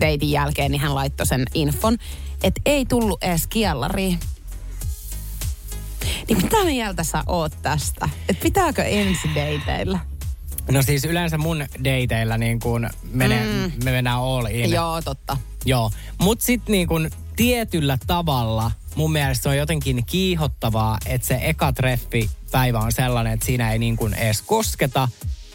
deitin 0.00 0.30
jälkeen, 0.30 0.70
niin 0.70 0.80
hän 0.80 0.94
laittoi 0.94 1.26
sen 1.26 1.44
infon, 1.54 1.98
että 2.42 2.60
ei 2.66 2.86
tullut 2.86 3.24
edes 3.24 3.46
kiellariin. 3.46 4.18
Niin 6.28 6.42
mitä 6.42 6.64
mieltä 6.64 7.04
sä 7.04 7.24
oot 7.26 7.52
tästä? 7.62 8.08
Että 8.28 8.42
pitääkö 8.42 8.82
ensi 8.82 9.28
dateilla? 9.28 9.98
No 10.70 10.82
siis 10.82 11.04
yleensä 11.04 11.38
mun 11.38 11.64
dateilla 11.84 12.38
niin 12.38 12.60
kun 12.60 12.88
mene, 13.12 13.44
mm. 13.44 13.84
me 13.84 13.90
mennään 13.90 14.18
all 14.18 14.46
in. 14.46 14.70
Joo, 14.70 15.02
totta. 15.02 15.36
Joo. 15.64 15.90
Mut 16.18 16.40
sit 16.40 16.62
niin 16.68 16.88
kun 16.88 17.10
tietyllä 17.36 17.98
tavalla 18.06 18.70
mun 18.94 19.12
mielestä 19.12 19.42
se 19.42 19.48
on 19.48 19.56
jotenkin 19.56 20.04
kiihottavaa, 20.06 20.98
että 21.06 21.26
se 21.26 21.38
eka 21.42 21.72
treffi 21.72 22.30
päivä 22.52 22.78
on 22.78 22.92
sellainen, 22.92 23.32
että 23.32 23.46
siinä 23.46 23.72
ei 23.72 23.78
niin 23.78 23.96
kun 23.96 24.14
edes 24.14 24.42
kosketa. 24.42 25.08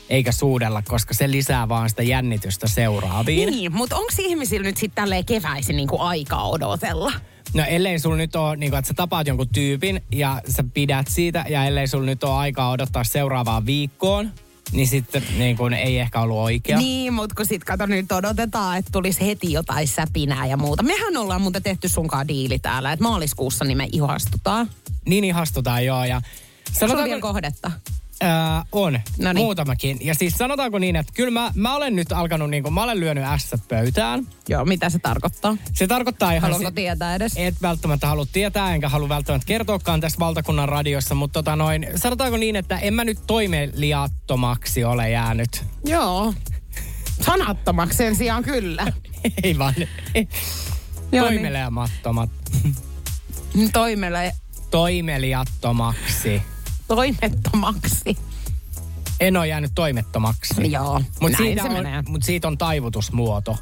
eikä 0.09 0.31
suudella, 0.31 0.81
koska 0.81 1.13
se 1.13 1.31
lisää 1.31 1.69
vaan 1.69 1.89
sitä 1.89 2.03
jännitystä 2.03 2.67
seuraaviin. 2.67 3.49
Niin, 3.51 3.75
mutta 3.75 3.95
onko 3.95 4.11
ihmisillä 4.17 4.63
nyt 4.63 4.77
sitten 4.77 5.03
tälleen 5.03 5.25
keväisin 5.25 5.75
niinku 5.75 5.99
aikaa 5.99 6.49
odotella? 6.49 7.11
No 7.53 7.63
ellei 7.67 7.99
sulla 7.99 8.15
nyt 8.15 8.35
ole, 8.35 8.55
niin 8.55 8.71
kuin, 8.71 8.79
että 8.79 8.87
sä 8.87 8.93
tapaat 8.93 9.27
jonkun 9.27 9.49
tyypin 9.49 10.01
ja 10.11 10.41
sä 10.47 10.63
pidät 10.73 11.07
siitä, 11.09 11.45
ja 11.49 11.65
ellei 11.65 11.87
sulla 11.87 12.05
nyt 12.05 12.23
ole 12.23 12.33
aikaa 12.33 12.69
odottaa 12.69 13.03
seuraavaan 13.03 13.65
viikkoon, 13.65 14.31
niin 14.71 14.87
sitten 14.87 15.23
niin 15.37 15.57
kuin, 15.57 15.73
ei 15.73 15.99
ehkä 15.99 16.21
ollut 16.21 16.37
oikea. 16.37 16.77
Niin, 16.77 17.13
mutta 17.13 17.35
kun 17.35 17.45
sit 17.45 17.63
kato 17.63 17.85
nyt 17.85 18.11
odotetaan, 18.11 18.77
että 18.77 18.91
tulisi 18.91 19.25
heti 19.25 19.51
jotain 19.51 19.87
säpinää 19.87 20.45
ja 20.45 20.57
muuta. 20.57 20.83
Mehän 20.83 21.17
ollaan 21.17 21.41
muuten 21.41 21.63
tehty 21.63 21.89
sunkaan 21.89 22.27
diili 22.27 22.59
täällä, 22.59 22.91
että 22.91 23.03
maaliskuussa 23.03 23.65
niin 23.65 23.77
me 23.77 23.87
ihastutaan. 23.91 24.69
Niin 25.05 25.23
ihastutaan 25.23 25.85
joo, 25.85 26.05
ja 26.05 26.21
Sulla 26.79 26.93
on 26.93 27.03
vielä 27.03 27.21
kohdetta. 27.21 27.71
Ää, 28.21 28.63
on, 28.71 28.99
Noniin. 29.17 29.45
muutamakin. 29.45 29.97
Ja 30.01 30.15
siis 30.15 30.33
sanotaanko 30.37 30.79
niin, 30.79 30.95
että 30.95 31.13
kyllä 31.15 31.31
mä, 31.31 31.51
mä 31.55 31.75
olen 31.75 31.95
nyt 31.95 32.11
alkanut, 32.11 32.49
niin 32.49 32.63
kuin, 32.63 32.73
mä 32.73 32.83
olen 32.83 32.99
lyönyt 32.99 33.23
ässät 33.23 33.61
pöytään. 33.67 34.27
Joo, 34.47 34.65
mitä 34.65 34.89
se 34.89 34.99
tarkoittaa? 34.99 35.57
Se 35.73 35.87
tarkoittaa 35.87 36.31
ihan... 36.31 36.41
Haluatko 36.41 36.69
si- 36.69 36.75
tietää 36.75 37.15
edes? 37.15 37.33
Et 37.35 37.61
välttämättä 37.61 38.07
halua 38.07 38.25
tietää, 38.33 38.75
enkä 38.75 38.89
halua 38.89 39.09
välttämättä 39.09 39.45
kertoakaan 39.45 40.01
tässä 40.01 40.19
valtakunnan 40.19 40.69
radiossa, 40.69 41.15
mutta 41.15 41.33
tota 41.33 41.55
noin, 41.55 41.87
sanotaanko 41.95 42.37
niin, 42.37 42.55
että 42.55 42.77
en 42.77 42.93
mä 42.93 43.03
nyt 43.03 43.19
toimeliattomaksi 43.27 44.83
ole 44.83 45.09
jäänyt. 45.09 45.63
Joo. 45.85 46.33
Sanattomaksi 47.21 47.97
sen 47.97 48.15
sijaan 48.15 48.43
kyllä. 48.43 48.93
Ei 49.43 49.57
vaan. 49.57 49.73
Niin. 50.13 50.29
Toimelemattomat. 51.11 52.29
Toimele, 53.73 54.33
Toimeliattomaksi. 54.71 56.41
Toimettomaksi. 56.87 58.17
En 59.19 59.37
ole 59.37 59.47
jäänyt 59.47 59.71
toimettomaksi. 59.75 60.71
Joo, 60.71 60.99
Mutta 61.21 61.37
näin 61.37 61.37
siitä, 61.37 61.61
se 61.61 61.67
on, 61.67 61.73
menee. 61.73 62.03
mut 62.07 62.23
siitä 62.23 62.47
on 62.47 62.57
taivutusmuoto. 62.57 63.57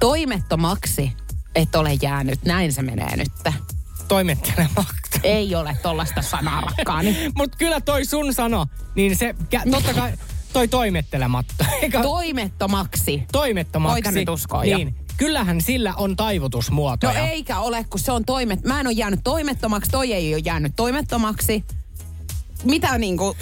Toimettomaksi 0.00 1.12
et 1.54 1.74
ole 1.74 1.98
jäänyt, 2.02 2.42
näin 2.44 2.72
se 2.72 2.82
menee 2.82 3.16
nyt. 3.16 3.54
Toimettelematta. 4.08 5.20
Ei 5.22 5.54
ole 5.54 5.76
tollasta 5.82 6.22
sanaa 6.22 6.60
rakkaani. 6.60 7.16
Mutta 7.36 7.56
kyllä 7.56 7.80
toi 7.80 8.04
sun 8.04 8.34
sano, 8.34 8.66
niin 8.94 9.16
se 9.16 9.34
kä- 9.56 9.70
totta 9.70 9.94
kai 9.94 10.12
toi 10.52 10.68
toimettelematta. 10.68 11.64
Eikä 11.82 12.02
Toimettomaksi. 12.02 13.22
toimettomaksi. 13.32 13.94
Koita 14.02 14.10
nyt 14.10 14.28
uskoa 14.28 14.64
jo. 14.64 14.78
Kyllähän 15.18 15.60
sillä 15.60 15.94
on 15.96 16.10
No 16.10 16.16
taivutusmuotoja. 16.16 17.20
eikä 17.20 17.60
ole, 17.60 17.84
kun 17.84 18.00
se 18.00 18.12
on 18.12 18.24
toimet... 18.24 18.64
Mä 18.64 18.80
en 18.80 18.86
ole 18.86 18.94
jäänyt 18.94 19.20
toimettomaksi, 19.24 19.90
toi 19.90 20.12
ei 20.12 20.34
ole 20.34 20.42
jäänyt 20.44 20.72
toimettomaksi. 20.76 21.64
Mitä 22.64 22.98
niinku 22.98 23.36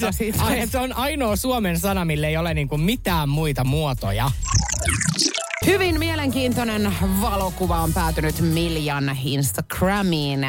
se, 0.00 0.12
siitä? 0.12 0.44
ai, 0.44 0.60
et 0.60 0.70
se 0.70 0.78
on 0.78 0.96
ainoa 0.96 1.36
suomen 1.36 1.80
sana, 1.80 2.04
millä 2.04 2.28
ei 2.28 2.36
ole 2.36 2.54
niinku 2.54 2.78
mitään 2.78 3.28
muita 3.28 3.64
muotoja. 3.64 4.30
Hyvin 5.66 5.98
mielenkiintoinen 5.98 6.94
valokuva 7.20 7.80
on 7.80 7.92
päätynyt 7.92 8.40
Miljan 8.40 9.18
Instagramiin. 9.24 10.46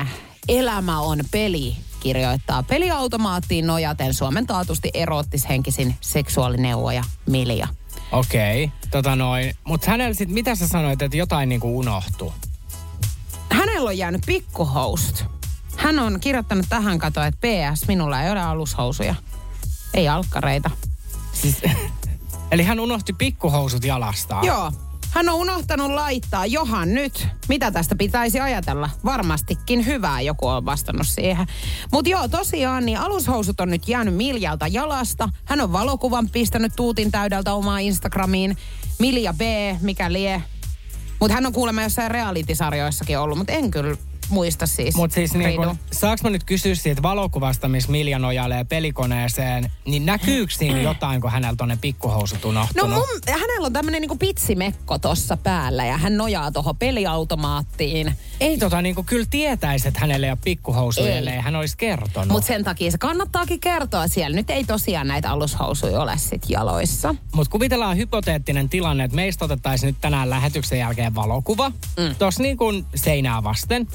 Elämä 0.47 0.99
on 0.99 1.19
peli, 1.31 1.75
kirjoittaa 1.99 2.63
peliautomaattiin 2.63 3.67
nojaten 3.67 4.13
Suomen 4.13 4.47
taatusti 4.47 4.89
eroottishenkisin 4.93 5.95
seksuaalineuvoja 6.01 7.03
Milja. 7.25 7.67
Okei, 8.11 8.63
okay, 8.63 8.76
tota 8.91 9.15
noin. 9.15 9.55
Mutta 9.63 9.91
hänellä 9.91 10.13
sit, 10.13 10.29
mitä 10.29 10.55
sä 10.55 10.67
sanoit, 10.67 11.01
että 11.01 11.17
jotain 11.17 11.49
niinku 11.49 11.79
unohtuu? 11.79 12.33
Hänellä 13.49 13.87
on 13.87 13.97
jäänyt 13.97 14.21
pikkuhousut. 14.25 15.25
Hän 15.77 15.99
on 15.99 16.19
kirjoittanut 16.19 16.65
tähän 16.69 16.99
kato, 16.99 17.23
että 17.23 17.47
PS, 17.47 17.87
minulla 17.87 18.23
ei 18.23 18.31
ole 18.31 18.41
alushousuja. 18.41 19.15
Ei 19.93 20.07
alkkareita. 20.07 20.69
Siis, 21.33 21.61
eli 22.51 22.63
hän 22.63 22.79
unohti 22.79 23.13
pikkuhousut 23.13 23.83
jalastaan. 23.83 24.45
Joo. 24.45 24.71
Hän 25.17 25.29
on 25.29 25.35
unohtanut 25.35 25.91
laittaa 25.91 26.45
johan 26.45 26.93
nyt. 26.93 27.27
Mitä 27.49 27.71
tästä 27.71 27.95
pitäisi 27.95 28.39
ajatella? 28.39 28.89
Varmastikin 29.05 29.85
hyvää 29.85 30.21
joku 30.21 30.47
on 30.47 30.65
vastannut 30.65 31.07
siihen. 31.07 31.47
Mutta 31.91 32.09
joo, 32.09 32.27
tosiaan, 32.27 32.85
niin 32.85 32.97
alushousut 32.97 33.59
on 33.59 33.69
nyt 33.69 33.87
jäänyt 33.87 34.15
Miljalta 34.15 34.67
jalasta. 34.67 35.29
Hän 35.45 35.61
on 35.61 35.73
valokuvan 35.73 36.29
pistänyt 36.29 36.71
tuutin 36.75 37.11
täydeltä 37.11 37.53
omaa 37.53 37.79
Instagramiin. 37.79 38.57
Milja 38.99 39.33
B, 39.33 39.41
mikä 39.81 40.13
lie. 40.13 40.43
Mutta 41.19 41.33
hän 41.33 41.45
on 41.45 41.53
kuulemma 41.53 41.83
jossain 41.83 42.11
reality-sarjoissakin 42.11 43.19
ollut, 43.19 43.37
mutta 43.37 43.53
en 43.53 43.71
kyllä 43.71 43.97
muista 44.29 44.67
siis. 44.67 44.95
Mutta 44.95 45.13
siis 45.13 45.33
niin 45.33 45.55
kun, 45.55 45.79
saanko 45.91 46.19
mä 46.23 46.29
nyt 46.29 46.43
kysyä 46.43 46.75
siitä 46.75 47.01
valokuvasta, 47.01 47.67
missä 47.67 47.91
Milja 47.91 48.19
nojailee 48.19 48.63
pelikoneeseen, 48.63 49.71
niin 49.85 50.05
näkyykö 50.05 50.53
siinä 50.53 50.81
jotain, 50.81 51.21
kun 51.21 51.31
häneltä 51.31 51.63
on 51.63 51.69
ne 51.69 51.77
pikkuhousut 51.81 52.43
No 52.43 52.49
unohtunut? 52.49 52.89
mun, 52.89 53.07
hänellä 53.39 53.65
on 53.65 53.73
tämmönen 53.73 54.01
niinku 54.01 54.17
pitsimekko 54.17 54.99
tossa 54.99 55.37
päällä 55.37 55.85
ja 55.85 55.97
hän 55.97 56.17
nojaa 56.17 56.51
tuohon 56.51 56.77
peliautomaattiin. 56.77 58.13
Ei 58.39 58.57
tota 58.57 58.81
niinku 58.81 59.03
kyllä 59.03 59.25
tietäisi, 59.29 59.87
että 59.87 59.99
hänelle 59.99 60.25
ei 60.25 60.31
ole 60.31 60.37
pikkuhousuja, 60.43 61.11
Ei. 61.11 61.17
ellei 61.17 61.37
hän 61.39 61.55
olisi 61.55 61.77
kertonut. 61.77 62.27
Mutta 62.29 62.47
sen 62.47 62.63
takia 62.63 62.91
se 62.91 62.97
kannattaakin 62.97 63.59
kertoa 63.59 64.07
siellä. 64.07 64.35
Nyt 64.35 64.49
ei 64.49 64.63
tosiaan 64.63 65.07
näitä 65.07 65.31
alushousuja 65.31 66.01
ole 66.01 66.17
sit 66.17 66.41
jaloissa. 66.49 67.15
Mutta 67.35 67.51
kuvitellaan 67.51 67.97
hypoteettinen 67.97 68.69
tilanne, 68.69 69.03
että 69.03 69.15
meistä 69.15 69.45
otettaisiin 69.45 69.87
nyt 69.87 70.01
tänään 70.01 70.29
lähetyksen 70.29 70.79
jälkeen 70.79 71.15
valokuva. 71.15 71.69
Mm. 71.69 72.15
Tuossa 72.19 72.43
niin 72.43 72.57
kuin 72.57 72.85
seinää 72.95 73.43
vasten. 73.43 73.87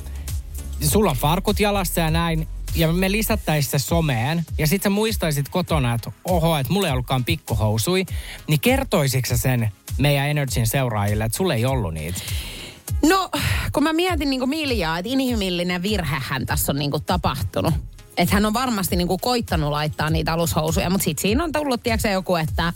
Sulla 0.82 1.10
on 1.10 1.16
farkut 1.16 1.60
jalassa 1.60 2.00
ja 2.00 2.10
näin. 2.10 2.48
Ja 2.74 2.92
me 2.92 3.12
lisättäisiin 3.12 3.70
se 3.70 3.78
someen. 3.78 4.44
Ja 4.58 4.66
sit 4.66 4.82
sä 4.82 4.90
muistaisit 4.90 5.48
kotona, 5.48 5.94
että 5.94 6.12
oho, 6.24 6.58
että 6.58 6.72
mulla 6.72 6.86
ei 6.86 6.92
ollutkaan 6.92 7.24
pikkuhousui. 7.24 8.04
Niin 8.48 8.60
kertoisitko 8.60 9.36
sen 9.36 9.72
meidän 9.98 10.28
Energyn 10.28 10.66
seuraajille, 10.66 11.24
että 11.24 11.36
sulla 11.36 11.54
ei 11.54 11.64
ollut 11.64 11.94
niitä? 11.94 12.20
No, 13.06 13.30
kun 13.72 13.82
mä 13.82 13.92
mietin 13.92 14.30
niinku 14.30 14.46
Miljaa, 14.46 14.98
että 14.98 15.12
inhimillinen 15.12 15.82
virhehän 15.82 16.46
tässä 16.46 16.72
on 16.72 16.78
niinku 16.78 17.00
tapahtunut. 17.00 17.74
Että 18.16 18.34
hän 18.34 18.46
on 18.46 18.54
varmasti 18.54 18.96
niinku 18.96 19.18
koittanut 19.18 19.70
laittaa 19.70 20.10
niitä 20.10 20.32
alushousuja, 20.32 20.90
mutta 20.90 21.04
sitten 21.04 21.22
siinä 21.22 21.44
on 21.44 21.52
tullut, 21.52 21.82
tiedätkö 21.82 22.08
joku, 22.08 22.36
että 22.36 22.72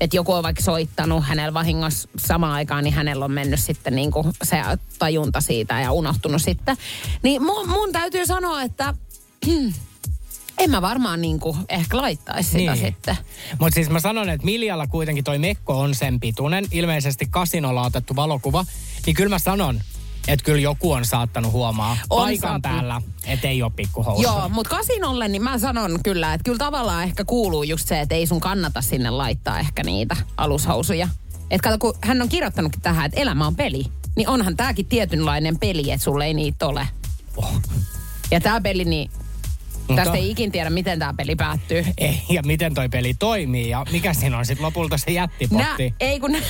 että 0.00 0.16
joku 0.16 0.32
on 0.32 0.42
vaikka 0.42 0.62
soittanut 0.62 1.24
hänellä 1.24 1.54
vahingossa 1.54 2.08
samaan 2.16 2.52
aikaan, 2.52 2.84
niin 2.84 2.94
hänellä 2.94 3.24
on 3.24 3.32
mennyt 3.32 3.60
sitten 3.60 3.96
niinku 3.96 4.26
se 4.42 4.62
tajunta 4.98 5.40
siitä 5.40 5.80
ja 5.80 5.92
unohtunut 5.92 6.42
sitten. 6.42 6.76
Niin 7.22 7.42
mun, 7.42 7.68
mun 7.68 7.92
täytyy 7.92 8.26
sanoa, 8.26 8.62
että 8.62 8.94
en 10.58 10.70
mä 10.70 10.82
varmaan 10.82 11.20
niinku 11.20 11.56
ehkä 11.68 11.96
laittaisi 11.96 12.50
sitä 12.50 12.72
Niin. 12.72 12.84
sitten. 12.86 13.16
Mutta 13.60 13.74
siis 13.74 13.90
mä 13.90 14.00
sanon, 14.00 14.28
että 14.28 14.44
Miljalla 14.44 14.86
kuitenkin 14.86 15.24
toi 15.24 15.38
mekko 15.38 15.80
on 15.80 15.94
sen 15.94 16.20
pituinen. 16.20 16.66
Ilmeisesti 16.70 17.26
kasinolla 17.30 17.82
otettu 17.82 18.16
valokuva. 18.16 18.64
Niin 19.06 19.16
kyllä 19.16 19.28
mä 19.28 19.38
sanon, 19.38 19.80
että 20.28 20.44
kyllä 20.44 20.60
joku 20.60 20.92
on 20.92 21.04
saattanut 21.04 21.52
huomaa 21.52 21.96
On 22.10 22.22
paikan 22.22 22.50
saattanut. 22.50 22.76
päällä, 22.76 23.02
että 23.26 23.48
ei 23.48 23.62
ole 23.62 23.72
pikkuhousuja. 23.76 24.28
Joo, 24.28 24.48
mutta 24.48 24.76
kasinolle 24.76 25.28
niin 25.28 25.42
mä 25.42 25.58
sanon 25.58 25.98
kyllä, 26.04 26.34
että 26.34 26.44
kyllä 26.44 26.58
tavallaan 26.58 27.04
ehkä 27.04 27.24
kuuluu 27.24 27.62
just 27.62 27.88
se, 27.88 28.00
että 28.00 28.14
ei 28.14 28.26
sun 28.26 28.40
kannata 28.40 28.80
sinne 28.80 29.10
laittaa 29.10 29.58
ehkä 29.58 29.82
niitä 29.82 30.16
alushousuja. 30.36 31.08
Että 31.50 31.68
kato, 31.70 31.78
kun 31.78 31.94
hän 32.04 32.22
on 32.22 32.28
kirjoittanutkin 32.28 32.80
tähän, 32.82 33.06
että 33.06 33.20
elämä 33.20 33.46
on 33.46 33.56
peli, 33.56 33.84
niin 34.16 34.28
onhan 34.28 34.56
tääkin 34.56 34.86
tietynlainen 34.86 35.58
peli, 35.58 35.90
että 35.90 36.04
sulle 36.04 36.26
ei 36.26 36.34
niitä 36.34 36.66
ole. 36.66 36.88
Oh. 37.36 37.60
Ja 38.30 38.40
tää 38.40 38.60
peli, 38.60 38.84
niin 38.84 39.10
Mutta- 39.88 39.94
tästä 40.02 40.16
ei 40.18 40.30
ikin 40.30 40.52
tiedä, 40.52 40.70
miten 40.70 40.98
tämä 40.98 41.14
peli 41.16 41.36
päättyy. 41.36 41.84
Ei, 41.98 42.22
ja 42.30 42.42
miten 42.42 42.74
toi 42.74 42.88
peli 42.88 43.14
toimii 43.14 43.68
ja 43.70 43.86
mikä 43.90 44.14
siinä 44.14 44.38
on 44.38 44.46
sitten 44.46 44.66
lopulta 44.66 44.98
se 44.98 45.10
jättipotti. 45.10 45.90
Nä, 45.90 45.96
ei 46.00 46.20
kun... 46.20 46.36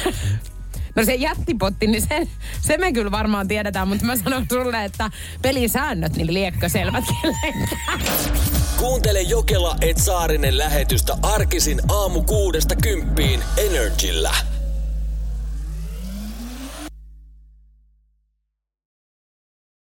No 0.96 1.04
se 1.04 1.14
jättipotti, 1.14 1.86
niin 1.86 2.02
se, 2.02 2.28
se 2.60 2.78
me 2.78 2.92
kyllä 2.92 3.10
varmaan 3.10 3.48
tiedetään, 3.48 3.88
mutta 3.88 4.04
mä 4.04 4.16
sanon 4.16 4.46
sulle, 4.52 4.84
että 4.84 5.10
pelin 5.42 5.70
säännöt, 5.70 6.16
niin 6.16 6.34
liekkö 6.34 6.68
selvät. 6.68 7.04
Kuuntele 8.76 9.22
Jokela 9.22 9.76
et 9.80 9.96
Saarinen 9.96 10.58
lähetystä 10.58 11.16
arkisin 11.22 11.80
aamu 11.88 12.22
kuudesta 12.22 12.76
kymppiin 12.76 13.40
Energillä. 13.56 14.57